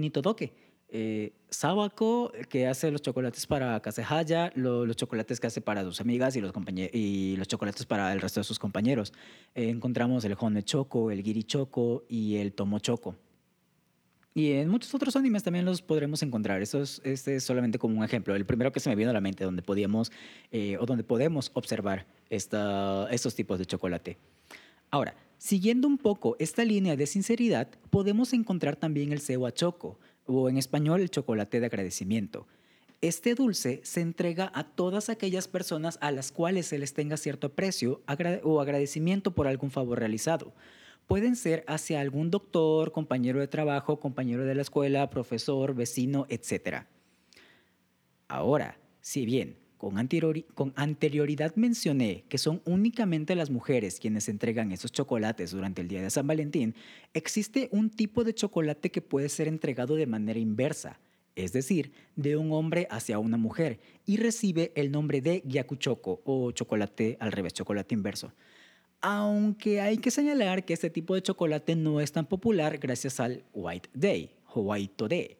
eh, 0.90 1.34
Sabako, 1.50 2.32
que 2.50 2.68
hace 2.68 2.92
los 2.92 3.02
chocolates 3.02 3.46
para 3.46 3.80
Kasehaya, 3.82 4.52
los 4.56 4.96
chocolates 4.96 5.40
que 5.40 5.48
hace 5.48 5.62
para 5.62 5.84
sus 5.84 6.00
amigas 6.02 6.36
y 6.36 6.42
los, 6.42 7.48
chocolates 7.48 7.86
para 7.86 8.14
el 8.14 8.22
resto 8.22 8.40
de 8.40 8.44
sus 8.46 8.60
compañeros. 8.60 9.14
Eh, 9.56 9.70
encontramos 9.70 10.24
el 10.26 10.36
Hone 10.40 10.64
Choco, 10.64 11.12
el 11.12 11.24
Giri 11.24 11.44
Choco 11.44 12.06
y 12.08 12.38
el 12.38 12.54
Tomo 12.54 12.80
Choco. 12.80 13.16
Y 14.34 14.52
en 14.52 14.70
muchos 14.70 14.94
otros 14.94 15.16
animes 15.16 15.44
también 15.44 15.66
los 15.66 15.82
podremos 15.82 16.22
encontrar. 16.22 16.62
Esto 16.62 16.82
es, 16.82 17.02
este 17.04 17.38
es 17.38 17.44
solamente 17.44 17.80
como 17.80 17.98
un 17.98 18.04
ejemplo. 18.04 18.36
El 18.36 18.46
primero 18.46 18.72
que 18.72 18.80
se 18.80 18.88
me 18.88 18.96
vino 18.96 19.10
a 19.10 19.14
la 19.14 19.20
mente 19.20 19.44
donde 19.44 19.64
podíamos 19.64 20.12
eh, 20.52 20.78
o 20.78 20.86
donde 20.86 21.04
podemos 21.04 21.50
observar 21.56 22.06
estos 22.30 23.34
tipos 23.36 23.58
de 23.58 23.66
chocolate. 23.66 24.18
Ahora, 24.92 25.16
siguiendo 25.40 25.88
un 25.88 25.98
poco 25.98 26.36
esta 26.38 26.64
línea 26.64 26.96
de 26.96 27.08
sinceridad, 27.08 27.68
podemos 27.90 28.32
encontrar 28.32 28.76
también 28.76 29.12
el 29.12 29.22
Sewa 29.22 29.52
Choco, 29.52 29.98
o 30.28 30.50
en 30.50 30.58
español 30.58 31.02
el 31.02 31.10
chocolate 31.10 31.60
de 31.60 31.66
agradecimiento. 31.66 32.48
Este 33.02 33.36
dulce 33.36 33.82
se 33.84 34.02
entrega 34.02 34.52
a 34.56 34.64
todas 34.64 35.10
aquellas 35.10 35.48
personas 35.48 36.00
a 36.02 36.12
las 36.12 36.32
cuales 36.32 36.66
se 36.66 36.80
les 36.80 36.94
tenga 36.94 37.18
cierto 37.18 37.48
aprecio 37.48 38.02
o 38.44 38.60
agradecimiento 38.60 39.32
por 39.32 39.48
algún 39.48 39.70
favor 39.70 40.00
realizado. 40.00 40.54
Pueden 41.06 41.36
ser 41.36 41.64
hacia 41.68 42.02
algún 42.02 42.32
doctor, 42.32 42.92
compañero 42.92 43.40
de 43.40 43.48
trabajo, 43.48 44.00
compañero 44.00 44.46
de 44.46 44.56
la 44.56 44.64
escuela, 44.64 45.10
profesor, 45.10 45.76
vecino, 45.76 46.26
etc. 46.30 46.86
Ahora, 48.28 48.80
si 49.00 49.26
bien 49.26 49.58
con, 49.78 49.98
anterioridad 50.76 51.56
mencioné 51.56 52.24
que 52.30 52.38
son 52.38 52.62
únicamente 52.66 53.36
las 53.36 53.50
mujeres 53.50 54.00
quienes 54.00 54.28
entregan 54.28 54.72
esos 54.72 54.92
chocolates 54.92 55.52
durante 55.52 55.82
el 55.82 55.88
día 55.88 56.02
de 56.02 56.10
San 56.10 56.26
Valentín, 56.26 56.74
existe 57.14 57.70
un 57.72 57.90
tipo 57.90 58.24
de 58.24 58.34
chocolate 58.34 58.90
que 58.90 59.02
puede 59.02 59.30
ser 59.30 59.48
entregado 59.48 59.96
de 59.96 60.08
manera 60.08 60.40
inversa, 60.40 61.00
es 61.36 61.54
decir, 61.54 61.92
de 62.16 62.36
un 62.38 62.52
hombre 62.52 62.88
hacia 62.90 63.20
una 63.20 63.38
mujer, 63.38 63.80
y 64.06 64.18
recibe 64.18 64.72
el 64.76 64.92
nombre 64.92 65.22
de 65.22 65.44
Gyakuchoko 65.46 66.22
o 66.26 66.52
chocolate 66.52 67.18
al 67.20 67.32
revés, 67.32 67.54
chocolate 67.54 67.94
inverso. 67.94 68.34
Aunque 69.00 69.80
hay 69.80 70.00
que 70.00 70.10
señalar 70.10 70.66
que 70.66 70.74
este 70.74 70.90
tipo 70.90 71.14
de 71.14 71.22
chocolate 71.22 71.76
no 71.76 72.02
es 72.02 72.12
tan 72.12 72.26
popular 72.26 72.80
gracias 72.80 73.20
al 73.20 73.44
White 73.54 73.90
Day 73.94 74.32
o 74.54 74.62
White 74.62 75.08
Day. 75.08 75.38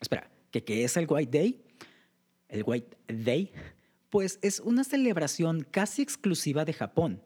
Espera, 0.00 0.30
¿qué 0.50 0.84
es 0.84 0.96
el 0.96 1.06
White 1.06 1.38
Day? 1.38 1.60
El 2.54 2.62
White 2.64 2.96
Day, 3.08 3.52
pues 4.10 4.38
es 4.42 4.60
una 4.60 4.84
celebración 4.84 5.66
casi 5.70 6.02
exclusiva 6.02 6.64
de 6.64 6.72
Japón. 6.72 7.20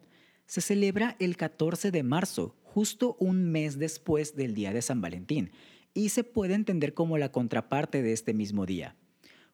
Se 0.47 0.59
celebra 0.59 1.15
el 1.19 1.37
14 1.37 1.91
de 1.91 2.03
marzo, 2.03 2.55
justo 2.63 3.15
un 3.19 3.51
mes 3.51 3.77
después 3.77 4.35
del 4.35 4.55
día 4.55 4.73
de 4.73 4.81
San 4.81 4.99
Valentín, 4.99 5.51
y 5.93 6.09
se 6.09 6.23
puede 6.23 6.55
entender 6.55 6.93
como 6.93 7.17
la 7.17 7.31
contraparte 7.31 8.01
de 8.01 8.13
este 8.13 8.33
mismo 8.33 8.65
día. 8.65 8.95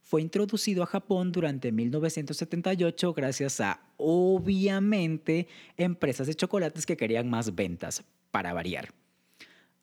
Fue 0.01 0.21
introducido 0.21 0.83
a 0.83 0.85
Japón 0.85 1.31
durante 1.31 1.71
1978 1.71 3.13
gracias 3.13 3.59
a, 3.59 3.81
obviamente, 3.97 5.47
empresas 5.77 6.27
de 6.27 6.35
chocolates 6.35 6.85
que 6.85 6.95
querían 6.95 7.29
más 7.29 7.55
ventas, 7.55 8.03
para 8.31 8.53
variar. 8.53 8.93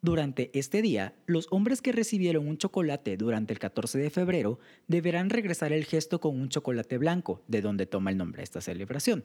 Durante 0.05 0.51
este 0.59 0.83
día, 0.83 1.15
los 1.27 1.47
hombres 1.51 1.81
que 1.81 1.93
recibieron 1.93 2.49
un 2.49 2.59
chocolate 2.59 3.17
durante 3.17 3.53
el 3.53 3.61
14 3.61 3.99
de 3.99 4.11
febrero 4.11 4.59
deberán 4.89 5.31
regresar 5.31 5.73
el 5.73 5.85
gesto 5.85 6.21
con 6.21 6.41
un 6.41 6.49
chocolate 6.49 6.99
blanco, 6.99 7.41
de 7.47 7.63
donde 7.63 7.87
toma 7.87 8.11
el 8.11 8.17
nombre 8.17 8.43
esta 8.43 8.61
celebración. 8.61 9.23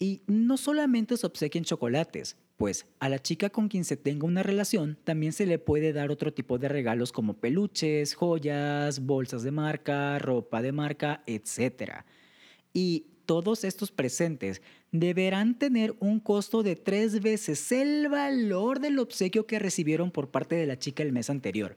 Y 0.00 0.22
no 0.26 0.56
solamente 0.56 1.16
se 1.16 1.24
obsequian 1.24 1.62
chocolates, 1.62 2.36
pues 2.56 2.86
a 2.98 3.08
la 3.08 3.22
chica 3.22 3.50
con 3.50 3.68
quien 3.68 3.84
se 3.84 3.96
tenga 3.96 4.26
una 4.26 4.42
relación 4.42 4.98
también 5.04 5.32
se 5.32 5.46
le 5.46 5.60
puede 5.60 5.92
dar 5.92 6.10
otro 6.10 6.34
tipo 6.34 6.58
de 6.58 6.68
regalos 6.68 7.12
como 7.12 7.34
peluches, 7.34 8.14
joyas, 8.14 9.06
bolsas 9.06 9.44
de 9.44 9.52
marca, 9.52 10.18
ropa 10.18 10.62
de 10.62 10.72
marca, 10.72 11.22
etc. 11.26 12.02
Y 12.74 13.06
todos 13.24 13.64
estos 13.64 13.90
presentes 13.90 14.62
deberán 14.90 15.58
tener 15.58 15.94
un 16.00 16.20
costo 16.20 16.62
de 16.62 16.76
tres 16.76 17.20
veces 17.20 17.72
el 17.72 18.08
valor 18.08 18.80
del 18.80 18.98
obsequio 18.98 19.46
que 19.46 19.58
recibieron 19.58 20.10
por 20.10 20.30
parte 20.30 20.54
de 20.54 20.66
la 20.66 20.78
chica 20.78 21.02
el 21.02 21.12
mes 21.12 21.30
anterior. 21.30 21.76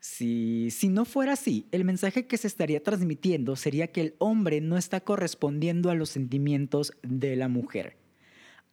Si, 0.00 0.70
si 0.70 0.88
no 0.88 1.04
fuera 1.04 1.32
así, 1.32 1.66
el 1.72 1.84
mensaje 1.84 2.26
que 2.26 2.36
se 2.36 2.46
estaría 2.46 2.82
transmitiendo 2.82 3.56
sería 3.56 3.88
que 3.88 4.00
el 4.02 4.14
hombre 4.18 4.60
no 4.60 4.76
está 4.78 5.00
correspondiendo 5.00 5.90
a 5.90 5.94
los 5.94 6.10
sentimientos 6.10 6.92
de 7.02 7.34
la 7.34 7.48
mujer. 7.48 7.96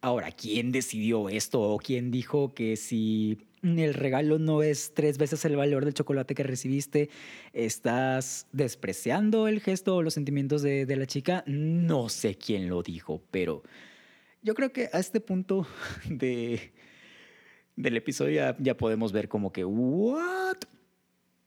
Ahora, 0.04 0.32
¿quién 0.32 0.70
decidió 0.70 1.30
esto 1.30 1.62
o 1.62 1.78
quién 1.78 2.10
dijo 2.10 2.52
que 2.52 2.76
si 2.76 3.38
el 3.62 3.94
regalo 3.94 4.38
no 4.38 4.62
es 4.62 4.92
tres 4.92 5.16
veces 5.16 5.46
el 5.46 5.56
valor 5.56 5.86
del 5.86 5.94
chocolate 5.94 6.34
que 6.34 6.42
recibiste, 6.42 7.08
estás 7.54 8.46
despreciando 8.52 9.48
el 9.48 9.62
gesto 9.62 9.96
o 9.96 10.02
los 10.02 10.12
sentimientos 10.12 10.60
de, 10.60 10.84
la 10.94 11.06
chica? 11.06 11.42
No 11.46 12.10
sé 12.10 12.34
quién 12.34 12.68
lo 12.68 12.82
dijo, 12.82 13.22
pero 13.30 13.62
yo 14.42 14.52
creo 14.52 14.74
que 14.74 14.90
a 14.92 14.98
este 14.98 15.20
punto 15.20 15.66
de, 16.10 16.74
del 17.74 17.96
episodio 17.96 18.54
ya, 18.58 18.76
podemos 18.76 19.10
ver 19.10 19.26
como 19.26 19.52
que. 19.54 19.64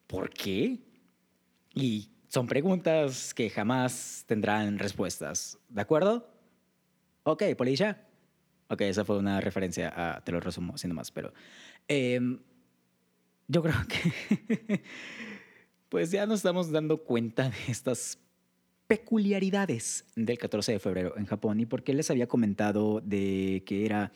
¿Por 0.07 0.31
qué? 0.31 0.79
Y 1.75 2.09
son 2.27 2.47
preguntas 2.47 3.35
que 3.35 3.51
jamás 3.51 4.23
tendrán 4.25 4.79
respuestas, 4.79 5.59
¿de 5.69 5.81
acuerdo? 5.81 6.27
Ok, 7.21 7.43
Polilla. 7.55 8.06
Ok, 8.69 8.81
esa 8.81 9.05
fue 9.05 9.17
una 9.17 9.39
referencia 9.39 9.93
a, 9.95 10.21
te 10.21 10.31
lo 10.31 10.39
resumo 10.39 10.73
haciendo 10.75 10.95
más, 10.95 11.11
pero 11.11 11.33
em, 11.87 12.39
yo 13.47 13.63
creo 13.63 13.75
que 13.87 14.83
pues 15.89 16.11
ya 16.11 16.25
nos 16.25 16.39
estamos 16.39 16.71
dando 16.71 16.97
cuenta 17.03 17.49
de 17.49 17.57
estas 17.69 18.19
peculiaridades 18.87 20.05
del 20.15 20.37
14 20.37 20.73
de 20.73 20.79
febrero 20.79 21.17
en 21.17 21.25
Japón 21.25 21.59
y 21.59 21.65
porque 21.65 21.93
les 21.93 22.09
había 22.09 22.27
comentado 22.27 23.01
de 23.01 23.63
que 23.65 23.85
era 23.85 24.11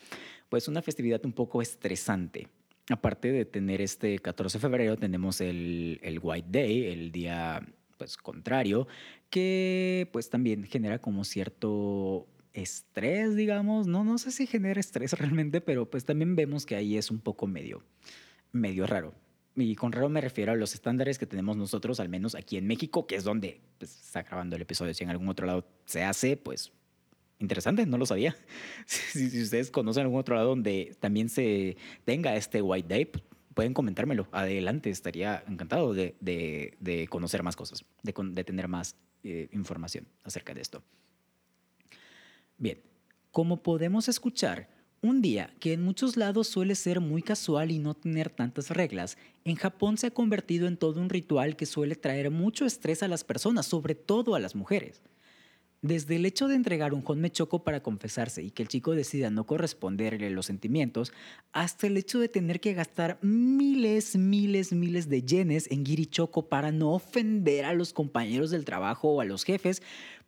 pues 0.49 0.67
una 0.67 0.81
festividad 0.81 1.25
un 1.25 1.33
poco 1.33 1.61
estresante. 1.61 2.47
Aparte 2.89 3.31
de 3.31 3.45
tener 3.45 3.79
este 3.79 4.19
14 4.19 4.57
de 4.57 4.61
febrero, 4.61 4.97
tenemos 4.97 5.39
el, 5.39 5.99
el 6.03 6.19
White 6.21 6.47
Day, 6.49 6.87
el 6.87 7.11
día 7.11 7.65
pues 7.97 8.17
contrario, 8.17 8.87
que 9.29 10.09
pues 10.11 10.29
también 10.29 10.63
genera 10.63 10.99
como 10.99 11.23
cierto 11.23 12.27
estrés, 12.53 13.35
digamos. 13.35 13.87
No, 13.87 14.03
no 14.03 14.17
sé 14.17 14.31
si 14.31 14.47
genera 14.47 14.79
estrés 14.79 15.13
realmente, 15.19 15.61
pero 15.61 15.89
pues 15.89 16.05
también 16.05 16.35
vemos 16.35 16.65
que 16.65 16.75
ahí 16.75 16.97
es 16.97 17.11
un 17.11 17.19
poco 17.19 17.47
medio, 17.47 17.83
medio 18.51 18.87
raro. 18.87 19.13
Y 19.55 19.75
con 19.75 19.91
raro 19.91 20.07
me 20.07 20.21
refiero 20.21 20.53
a 20.53 20.55
los 20.55 20.73
estándares 20.73 21.19
que 21.19 21.25
tenemos 21.25 21.57
nosotros, 21.57 21.99
al 21.99 22.07
menos 22.07 22.35
aquí 22.35 22.57
en 22.57 22.67
México, 22.67 23.05
que 23.05 23.15
es 23.15 23.23
donde 23.23 23.59
pues, 23.77 23.99
está 23.99 24.23
grabando 24.23 24.55
el 24.55 24.61
episodio. 24.61 24.93
Si 24.93 25.03
en 25.03 25.09
algún 25.09 25.27
otro 25.27 25.45
lado 25.45 25.67
se 25.85 26.03
hace, 26.03 26.37
pues 26.37 26.71
interesante, 27.39 27.85
no 27.85 27.97
lo 27.97 28.05
sabía. 28.05 28.35
Si, 28.85 29.41
ustedes 29.41 29.71
conocen 29.71 30.03
algún 30.03 30.19
otro 30.19 30.35
lado 30.35 30.49
donde 30.49 30.95
también 30.99 31.27
se 31.27 31.75
tenga 32.05 32.35
este 32.35 32.61
White 32.61 32.87
Day, 32.87 33.11
pueden 33.53 33.73
comentármelo. 33.73 34.27
Adelante, 34.31 34.89
estaría 34.89 35.43
encantado 35.47 35.93
de, 35.93 37.07
conocer 37.09 37.43
más 37.43 37.55
cosas, 37.55 37.83
de, 38.03 38.13
de 38.17 38.43
tener 38.43 38.67
más 38.69 38.95
eh, 39.23 39.49
información 39.51 40.07
acerca 40.23 40.53
de 40.53 40.61
esto. 40.61 40.81
Bien, 42.61 42.79
como 43.31 43.63
podemos 43.63 44.07
escuchar, 44.07 44.69
un 45.01 45.23
día 45.23 45.51
que 45.59 45.73
en 45.73 45.81
muchos 45.81 46.15
lados 46.15 46.47
suele 46.47 46.75
ser 46.75 46.99
muy 46.99 47.23
casual 47.23 47.71
y 47.71 47.79
no 47.79 47.95
tener 47.95 48.29
tantas 48.29 48.69
reglas, 48.69 49.17
en 49.45 49.55
Japón 49.55 49.97
se 49.97 50.05
ha 50.05 50.11
convertido 50.11 50.67
en 50.67 50.77
todo 50.77 51.01
un 51.01 51.09
ritual 51.09 51.55
que 51.55 51.65
suele 51.65 51.95
traer 51.95 52.29
mucho 52.29 52.67
estrés 52.67 53.01
a 53.01 53.07
las 53.07 53.23
personas, 53.23 53.65
sobre 53.65 53.95
todo 53.95 54.35
a 54.35 54.39
las 54.39 54.53
mujeres. 54.53 55.01
Desde 55.81 56.17
el 56.17 56.25
hecho 56.27 56.47
de 56.47 56.53
entregar 56.53 56.93
un 56.93 57.03
choco 57.31 57.63
para 57.63 57.81
confesarse 57.81 58.43
y 58.43 58.51
que 58.51 58.61
el 58.61 58.69
chico 58.69 58.93
decida 58.93 59.31
no 59.31 59.47
corresponderle 59.47 60.29
los 60.29 60.45
sentimientos, 60.45 61.11
hasta 61.53 61.87
el 61.87 61.97
hecho 61.97 62.19
de 62.19 62.29
tener 62.29 62.59
que 62.59 62.75
gastar 62.75 63.17
miles, 63.23 64.15
miles, 64.15 64.71
miles 64.71 65.09
de 65.09 65.23
yenes 65.23 65.67
en 65.71 65.83
choco 65.83 66.47
para 66.47 66.71
no 66.71 66.93
ofender 66.93 67.65
a 67.65 67.73
los 67.73 67.91
compañeros 67.91 68.51
del 68.51 68.65
trabajo 68.65 69.09
o 69.13 69.21
a 69.21 69.25
los 69.25 69.45
jefes 69.45 69.81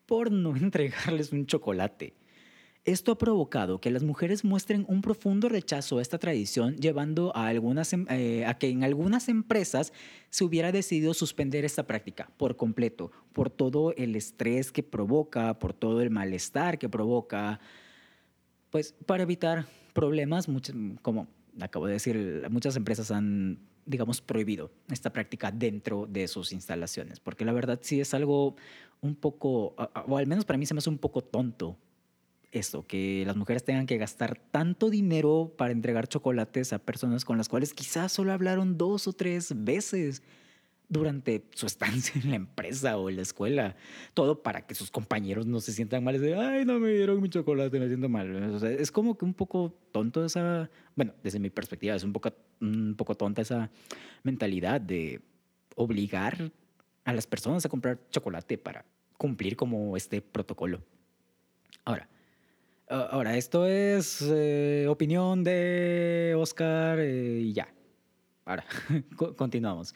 por 0.06 0.32
no 0.32 0.56
entregarles 0.56 1.32
un 1.32 1.46
chocolate. 1.46 2.23
Esto 2.86 3.14
ha 3.14 3.18
provocado 3.18 3.80
que 3.80 3.92
las 3.92 4.04
mujeres 4.04 4.44
muestren 4.44 4.84
un 4.90 5.02
profundo 5.02 5.48
rechazo 5.48 6.00
a 6.00 6.02
esta 6.02 6.18
tradición, 6.18 6.76
llevando 6.76 7.34
em, 7.34 8.06
eh, 8.10 8.44
a 8.46 8.56
que 8.56 8.68
en 8.68 8.84
algunas 8.84 9.30
empresas 9.30 9.94
se 10.30 10.44
hubiera 10.44 10.74
decidido 10.74 11.14
suspender 11.14 11.64
esta 11.64 11.88
práctica 11.88 12.30
por 12.36 12.58
completo, 12.58 13.10
por 13.32 13.50
todo 13.50 13.94
el 13.96 14.18
estrés 14.18 14.74
que 14.74 14.84
provoca, 14.84 15.60
por 15.60 15.72
todo 15.72 16.02
el 16.02 16.10
malestar 16.10 16.78
que 16.78 16.90
provoca, 16.90 17.62
pues 18.70 18.94
para 19.06 19.24
evitar 19.24 19.66
problemas, 19.94 20.48
como 21.02 21.30
acabo 21.62 21.88
de 21.88 21.94
decir, 21.94 22.46
muchas 22.50 22.76
empresas 22.76 23.12
han, 23.12 23.60
digamos, 23.86 24.20
prohibido 24.20 24.72
esta 24.92 25.14
práctica 25.14 25.52
dentro 25.52 26.06
de 26.06 26.28
sus 26.28 26.52
instalaciones, 26.52 27.22
porque 27.22 27.46
la 27.46 27.54
verdad 27.54 27.80
sí 27.82 28.02
es 28.02 28.14
algo 28.14 28.58
un 29.00 29.16
poco, 29.16 29.74
o 30.08 30.18
al 30.18 30.28
menos 30.28 30.44
para 30.44 30.58
mí 30.58 30.66
se 30.66 30.74
me 30.74 30.80
hace 30.80 30.90
un 30.90 30.98
poco 30.98 31.22
tonto 31.22 31.78
esto, 32.54 32.86
que 32.88 33.24
las 33.26 33.36
mujeres 33.36 33.64
tengan 33.64 33.86
que 33.86 33.98
gastar 33.98 34.38
tanto 34.52 34.90
dinero 34.90 35.54
para 35.58 35.72
entregar 35.72 36.08
chocolates 36.08 36.72
a 36.72 36.80
personas 36.80 37.26
con 37.26 37.38
las 37.38 37.50
cuales 37.50 37.74
quizás 37.74 38.12
solo 38.12 38.32
hablaron 38.32 38.78
dos 38.78 39.08
o 39.08 39.14
tres 39.14 39.54
veces 39.56 40.22
durante 40.88 41.44
su 41.56 41.66
estancia 41.66 42.22
en 42.22 42.30
la 42.30 42.36
empresa 42.36 42.98
o 42.98 43.10
en 43.10 43.18
la 43.18 43.24
escuela. 43.24 43.76
Todo 44.14 44.42
para 44.44 44.66
que 44.66 44.76
sus 44.76 44.92
compañeros 44.92 45.46
no 45.46 45.60
se 45.60 45.74
sientan 45.74 46.04
mal. 46.04 46.22
De, 46.22 46.36
Ay, 46.36 46.64
no 46.66 46.80
me 46.80 46.92
dieron 46.92 47.22
mi 47.22 47.30
chocolate, 47.30 47.80
me 47.80 47.88
siento 47.88 48.08
mal. 48.08 48.64
es 48.64 48.92
como 48.92 49.18
que 49.18 49.26
un 49.26 49.34
poco 49.34 49.74
tonto 49.92 50.24
esa, 50.24 50.70
bueno, 50.96 51.14
desde 51.24 51.40
mi 51.40 51.50
perspectiva, 51.50 51.96
es 51.96 52.04
un 52.04 52.14
poco, 52.14 52.32
un 52.62 52.96
poco 52.96 53.16
tonta 53.16 53.42
esa 53.42 53.70
mentalidad 54.24 54.80
de 54.80 55.22
obligar 55.76 56.52
a 57.04 57.14
las 57.14 57.28
personas 57.28 57.66
a 57.66 57.70
comprar 57.70 58.00
chocolate 58.10 58.58
para 58.58 58.86
cumplir 59.18 59.56
como 59.56 59.98
este 59.98 60.22
protocolo. 60.22 60.82
Ahora, 61.86 62.08
Ahora, 62.94 63.36
esto 63.38 63.66
es 63.66 64.22
eh, 64.22 64.86
opinión 64.88 65.44
de 65.44 66.36
Oscar 66.38 67.00
eh, 67.00 67.40
y 67.42 67.52
ya. 67.52 67.74
Ahora, 68.46 68.64
continuamos. 69.36 69.96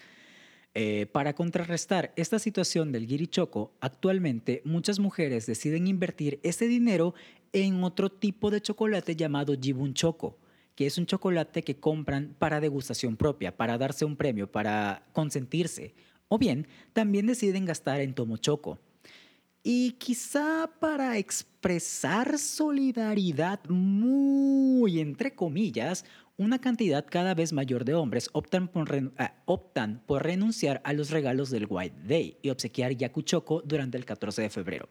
Eh, 0.74 1.06
para 1.06 1.34
contrarrestar 1.34 2.12
esta 2.16 2.40
situación 2.40 2.92
del 2.92 3.06
guirichoco, 3.06 3.72
actualmente 3.82 4.64
muchas 4.66 4.98
mujeres 4.98 5.46
deciden 5.46 5.86
invertir 5.86 6.40
ese 6.42 6.68
dinero 6.68 7.14
en 7.54 7.84
otro 7.84 8.10
tipo 8.10 8.50
de 8.50 8.62
chocolate 8.62 9.16
llamado 9.16 9.54
Jibun 9.62 9.94
Choco, 9.94 10.40
que 10.74 10.88
es 10.88 10.98
un 10.98 11.06
chocolate 11.06 11.62
que 11.62 11.80
compran 11.80 12.36
para 12.40 12.60
degustación 12.60 13.16
propia, 13.16 13.56
para 13.56 13.78
darse 13.78 14.06
un 14.06 14.16
premio, 14.16 14.52
para 14.52 15.04
consentirse. 15.14 15.94
O 16.30 16.40
bien, 16.40 16.68
también 16.94 17.28
deciden 17.28 17.66
gastar 17.66 18.02
en 18.02 18.16
Tomo 18.16 18.38
Choco, 18.38 18.80
y 19.70 19.92
quizá 20.00 20.70
para 20.80 21.18
expresar 21.18 22.40
solidaridad 22.40 23.60
muy 23.68 25.02
entre 25.02 25.36
comillas, 25.36 26.06
una 26.38 26.58
cantidad 26.58 27.06
cada 27.06 27.34
vez 27.34 27.52
mayor 27.52 27.84
de 27.84 27.94
hombres 27.94 28.30
optan 28.32 28.70
por, 28.70 29.12
ah, 29.18 29.34
optan 29.44 30.02
por 30.06 30.24
renunciar 30.24 30.80
a 30.86 30.94
los 30.94 31.10
regalos 31.10 31.50
del 31.50 31.68
White 31.70 31.98
Day 32.08 32.38
y 32.42 32.50
obsequiar 32.50 32.96
Yakuchoko 32.96 33.62
durante 33.62 33.98
el 33.98 34.06
14 34.06 34.44
de 34.44 34.50
febrero. 34.50 34.88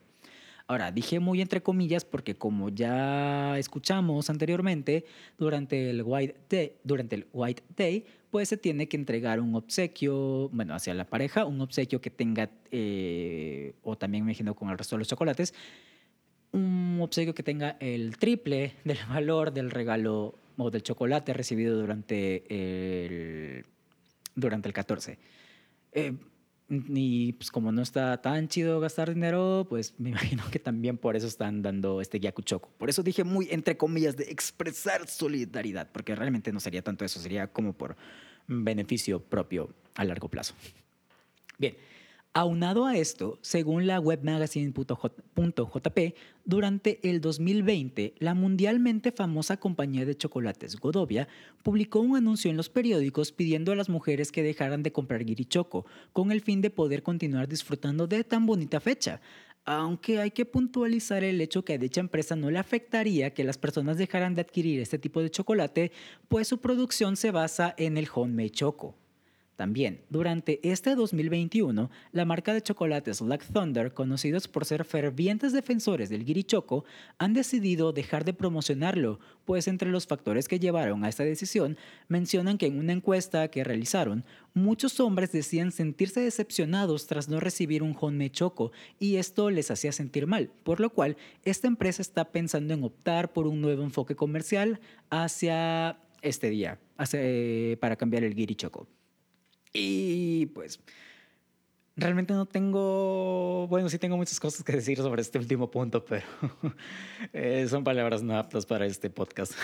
Ahora, 0.66 0.92
dije 0.92 1.20
muy 1.20 1.40
entre 1.40 1.62
comillas 1.62 2.04
porque 2.04 2.34
como 2.34 2.68
ya 2.68 3.56
escuchamos 3.58 4.28
anteriormente, 4.28 5.06
durante 5.38 5.88
el 5.88 6.02
White 6.02 6.36
Day, 6.50 6.72
durante 6.84 7.16
el 7.16 7.26
White 7.32 7.62
Day 7.74 8.04
pues 8.36 8.50
se 8.50 8.58
tiene 8.58 8.86
que 8.86 8.98
entregar 8.98 9.40
un 9.40 9.54
obsequio, 9.54 10.50
bueno, 10.50 10.74
hacia 10.74 10.92
la 10.92 11.06
pareja, 11.06 11.46
un 11.46 11.58
obsequio 11.62 12.02
que 12.02 12.10
tenga, 12.10 12.50
eh, 12.70 13.72
o 13.82 13.96
también 13.96 14.26
me 14.26 14.32
imagino 14.32 14.54
con 14.54 14.68
el 14.68 14.76
resto 14.76 14.94
de 14.94 14.98
los 14.98 15.08
chocolates, 15.08 15.54
un 16.52 16.98
obsequio 17.00 17.34
que 17.34 17.42
tenga 17.42 17.78
el 17.80 18.18
triple 18.18 18.74
del 18.84 18.98
valor 19.08 19.54
del 19.54 19.70
regalo 19.70 20.34
o 20.58 20.70
del 20.70 20.82
chocolate 20.82 21.32
recibido 21.32 21.80
durante 21.80 22.44
el, 23.06 23.64
durante 24.34 24.68
el 24.68 24.74
14. 24.74 25.18
Eh, 25.92 26.12
y 26.68 27.32
pues 27.34 27.50
como 27.50 27.70
no 27.70 27.80
está 27.80 28.20
tan 28.20 28.48
chido 28.48 28.80
gastar 28.80 29.14
dinero, 29.14 29.66
pues 29.68 29.94
me 29.98 30.10
imagino 30.10 30.42
que 30.50 30.58
también 30.58 30.98
por 30.98 31.16
eso 31.16 31.26
están 31.26 31.62
dando 31.62 32.00
este 32.00 32.20
Choco. 32.20 32.70
Por 32.76 32.90
eso 32.90 33.02
dije 33.02 33.24
muy 33.24 33.48
entre 33.50 33.76
comillas 33.76 34.16
de 34.16 34.24
expresar 34.24 35.08
solidaridad, 35.08 35.90
porque 35.92 36.14
realmente 36.14 36.52
no 36.52 36.60
sería 36.60 36.82
tanto 36.82 37.04
eso, 37.04 37.20
sería 37.20 37.46
como 37.52 37.72
por 37.72 37.96
beneficio 38.48 39.20
propio 39.20 39.70
a 39.94 40.04
largo 40.04 40.28
plazo. 40.28 40.54
Bien, 41.58 41.76
Aunado 42.38 42.84
a 42.84 42.98
esto, 42.98 43.38
según 43.40 43.86
la 43.86 43.98
webmagazine.jp, 43.98 46.14
durante 46.44 47.00
el 47.08 47.22
2020, 47.22 48.12
la 48.18 48.34
mundialmente 48.34 49.10
famosa 49.10 49.56
compañía 49.56 50.04
de 50.04 50.18
chocolates 50.18 50.76
Godovia 50.76 51.28
publicó 51.62 52.00
un 52.00 52.14
anuncio 52.14 52.50
en 52.50 52.58
los 52.58 52.68
periódicos 52.68 53.32
pidiendo 53.32 53.72
a 53.72 53.74
las 53.74 53.88
mujeres 53.88 54.32
que 54.32 54.42
dejaran 54.42 54.82
de 54.82 54.92
comprar 54.92 55.24
guirichoco, 55.24 55.86
con 56.12 56.30
el 56.30 56.42
fin 56.42 56.60
de 56.60 56.68
poder 56.68 57.02
continuar 57.02 57.48
disfrutando 57.48 58.06
de 58.06 58.22
tan 58.22 58.44
bonita 58.44 58.80
fecha. 58.80 59.22
Aunque 59.68 60.20
hay 60.20 60.30
que 60.30 60.44
puntualizar 60.44 61.24
el 61.24 61.40
hecho 61.40 61.64
que 61.64 61.74
a 61.74 61.78
dicha 61.78 62.00
empresa 62.00 62.36
no 62.36 62.50
le 62.50 62.58
afectaría 62.60 63.34
que 63.34 63.42
las 63.42 63.58
personas 63.58 63.98
dejaran 63.98 64.36
de 64.36 64.42
adquirir 64.42 64.80
este 64.80 64.96
tipo 64.96 65.20
de 65.20 65.28
chocolate, 65.28 65.90
pues 66.28 66.46
su 66.46 66.58
producción 66.58 67.16
se 67.16 67.32
basa 67.32 67.74
en 67.76 67.96
el 67.96 68.08
homemade 68.14 68.50
choco. 68.50 68.94
También, 69.56 70.02
durante 70.10 70.60
este 70.62 70.94
2021, 70.94 71.90
la 72.12 72.24
marca 72.26 72.52
de 72.52 72.60
chocolates 72.60 73.22
Black 73.22 73.42
Thunder, 73.50 73.94
conocidos 73.94 74.48
por 74.48 74.66
ser 74.66 74.84
fervientes 74.84 75.54
defensores 75.54 76.10
del 76.10 76.26
guirichoco, 76.26 76.84
han 77.16 77.32
decidido 77.32 77.92
dejar 77.92 78.26
de 78.26 78.34
promocionarlo, 78.34 79.18
pues 79.46 79.66
entre 79.66 79.90
los 79.90 80.06
factores 80.06 80.46
que 80.46 80.58
llevaron 80.58 81.04
a 81.04 81.08
esta 81.08 81.24
decisión 81.24 81.78
mencionan 82.08 82.58
que 82.58 82.66
en 82.66 82.78
una 82.78 82.92
encuesta 82.92 83.48
que 83.48 83.64
realizaron, 83.64 84.24
muchos 84.52 85.00
hombres 85.00 85.32
decían 85.32 85.72
sentirse 85.72 86.20
decepcionados 86.20 87.06
tras 87.06 87.30
no 87.30 87.40
recibir 87.40 87.82
un 87.82 87.96
honme 87.98 88.28
choco 88.28 88.72
y 88.98 89.16
esto 89.16 89.48
les 89.48 89.70
hacía 89.70 89.92
sentir 89.92 90.26
mal, 90.26 90.50
por 90.64 90.80
lo 90.80 90.90
cual 90.90 91.16
esta 91.44 91.66
empresa 91.66 92.02
está 92.02 92.30
pensando 92.30 92.74
en 92.74 92.84
optar 92.84 93.32
por 93.32 93.46
un 93.46 93.62
nuevo 93.62 93.82
enfoque 93.82 94.16
comercial 94.16 94.80
hacia 95.08 95.98
este 96.20 96.50
día, 96.50 96.78
eh, 97.12 97.78
para 97.80 97.96
cambiar 97.96 98.22
el 98.22 98.34
guirichoco. 98.34 98.86
Y 99.72 100.46
pues 100.46 100.80
realmente 101.96 102.34
no 102.34 102.46
tengo, 102.46 103.66
bueno, 103.68 103.88
sí 103.88 103.98
tengo 103.98 104.16
muchas 104.16 104.38
cosas 104.38 104.62
que 104.62 104.72
decir 104.72 104.98
sobre 104.98 105.22
este 105.22 105.38
último 105.38 105.70
punto, 105.70 106.04
pero 106.04 106.26
eh, 107.32 107.66
son 107.68 107.84
palabras 107.84 108.22
no 108.22 108.36
aptas 108.36 108.66
para 108.66 108.86
este 108.86 109.10
podcast. 109.10 109.54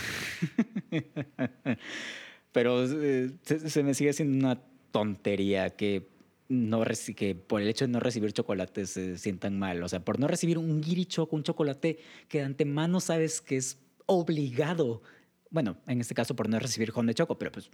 pero 2.52 2.84
eh, 2.84 3.30
se, 3.44 3.82
me 3.82 3.94
sigue 3.94 4.12
siendo 4.12 4.46
una 4.46 4.60
tontería 4.90 5.70
que 5.70 6.10
no 6.48 6.84
que 7.16 7.34
por 7.34 7.62
el 7.62 7.68
hecho 7.68 7.86
de 7.86 7.92
no 7.92 8.00
recibir 8.00 8.32
chocolates 8.32 8.90
se 8.90 9.16
sientan 9.18 9.58
mal. 9.58 9.82
O 9.82 9.88
sea, 9.88 10.04
por 10.04 10.18
no 10.18 10.26
recibir 10.28 10.58
un 10.58 10.82
guirichoco, 10.82 11.34
un 11.34 11.42
chocolate 11.42 11.98
que 12.28 12.38
de 12.38 12.44
antemano 12.44 13.00
sabes 13.00 13.40
que 13.40 13.56
es 13.56 13.78
obligado. 14.06 15.02
Bueno, 15.50 15.78
en 15.86 16.00
este 16.00 16.14
caso 16.14 16.36
por 16.36 16.48
no 16.48 16.58
recibir 16.58 16.92
de 16.92 17.14
choco, 17.14 17.38
pero 17.38 17.52
pues 17.52 17.70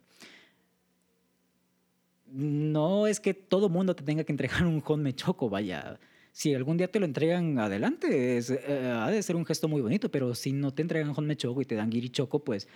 no 2.32 3.06
es 3.06 3.20
que 3.20 3.34
todo 3.34 3.68
mundo 3.68 3.94
te 3.94 4.04
tenga 4.04 4.24
que 4.24 4.32
entregar 4.32 4.66
un 4.66 4.82
Honme 4.84 5.14
Choco, 5.14 5.48
vaya. 5.48 5.98
Si 6.32 6.54
algún 6.54 6.76
día 6.76 6.88
te 6.90 7.00
lo 7.00 7.06
entregan 7.06 7.58
adelante, 7.58 8.38
eh, 8.38 8.92
ha 8.94 9.10
de 9.10 9.22
ser 9.22 9.36
un 9.36 9.44
gesto 9.44 9.66
muy 9.66 9.80
bonito, 9.80 10.10
pero 10.10 10.34
si 10.34 10.52
no 10.52 10.72
te 10.72 10.82
entregan 10.82 11.12
Honme 11.16 11.36
Choco 11.36 11.62
y 11.62 11.64
te 11.64 11.74
dan 11.74 11.90
Giri 11.90 12.10
Choco, 12.10 12.44
pues 12.44 12.68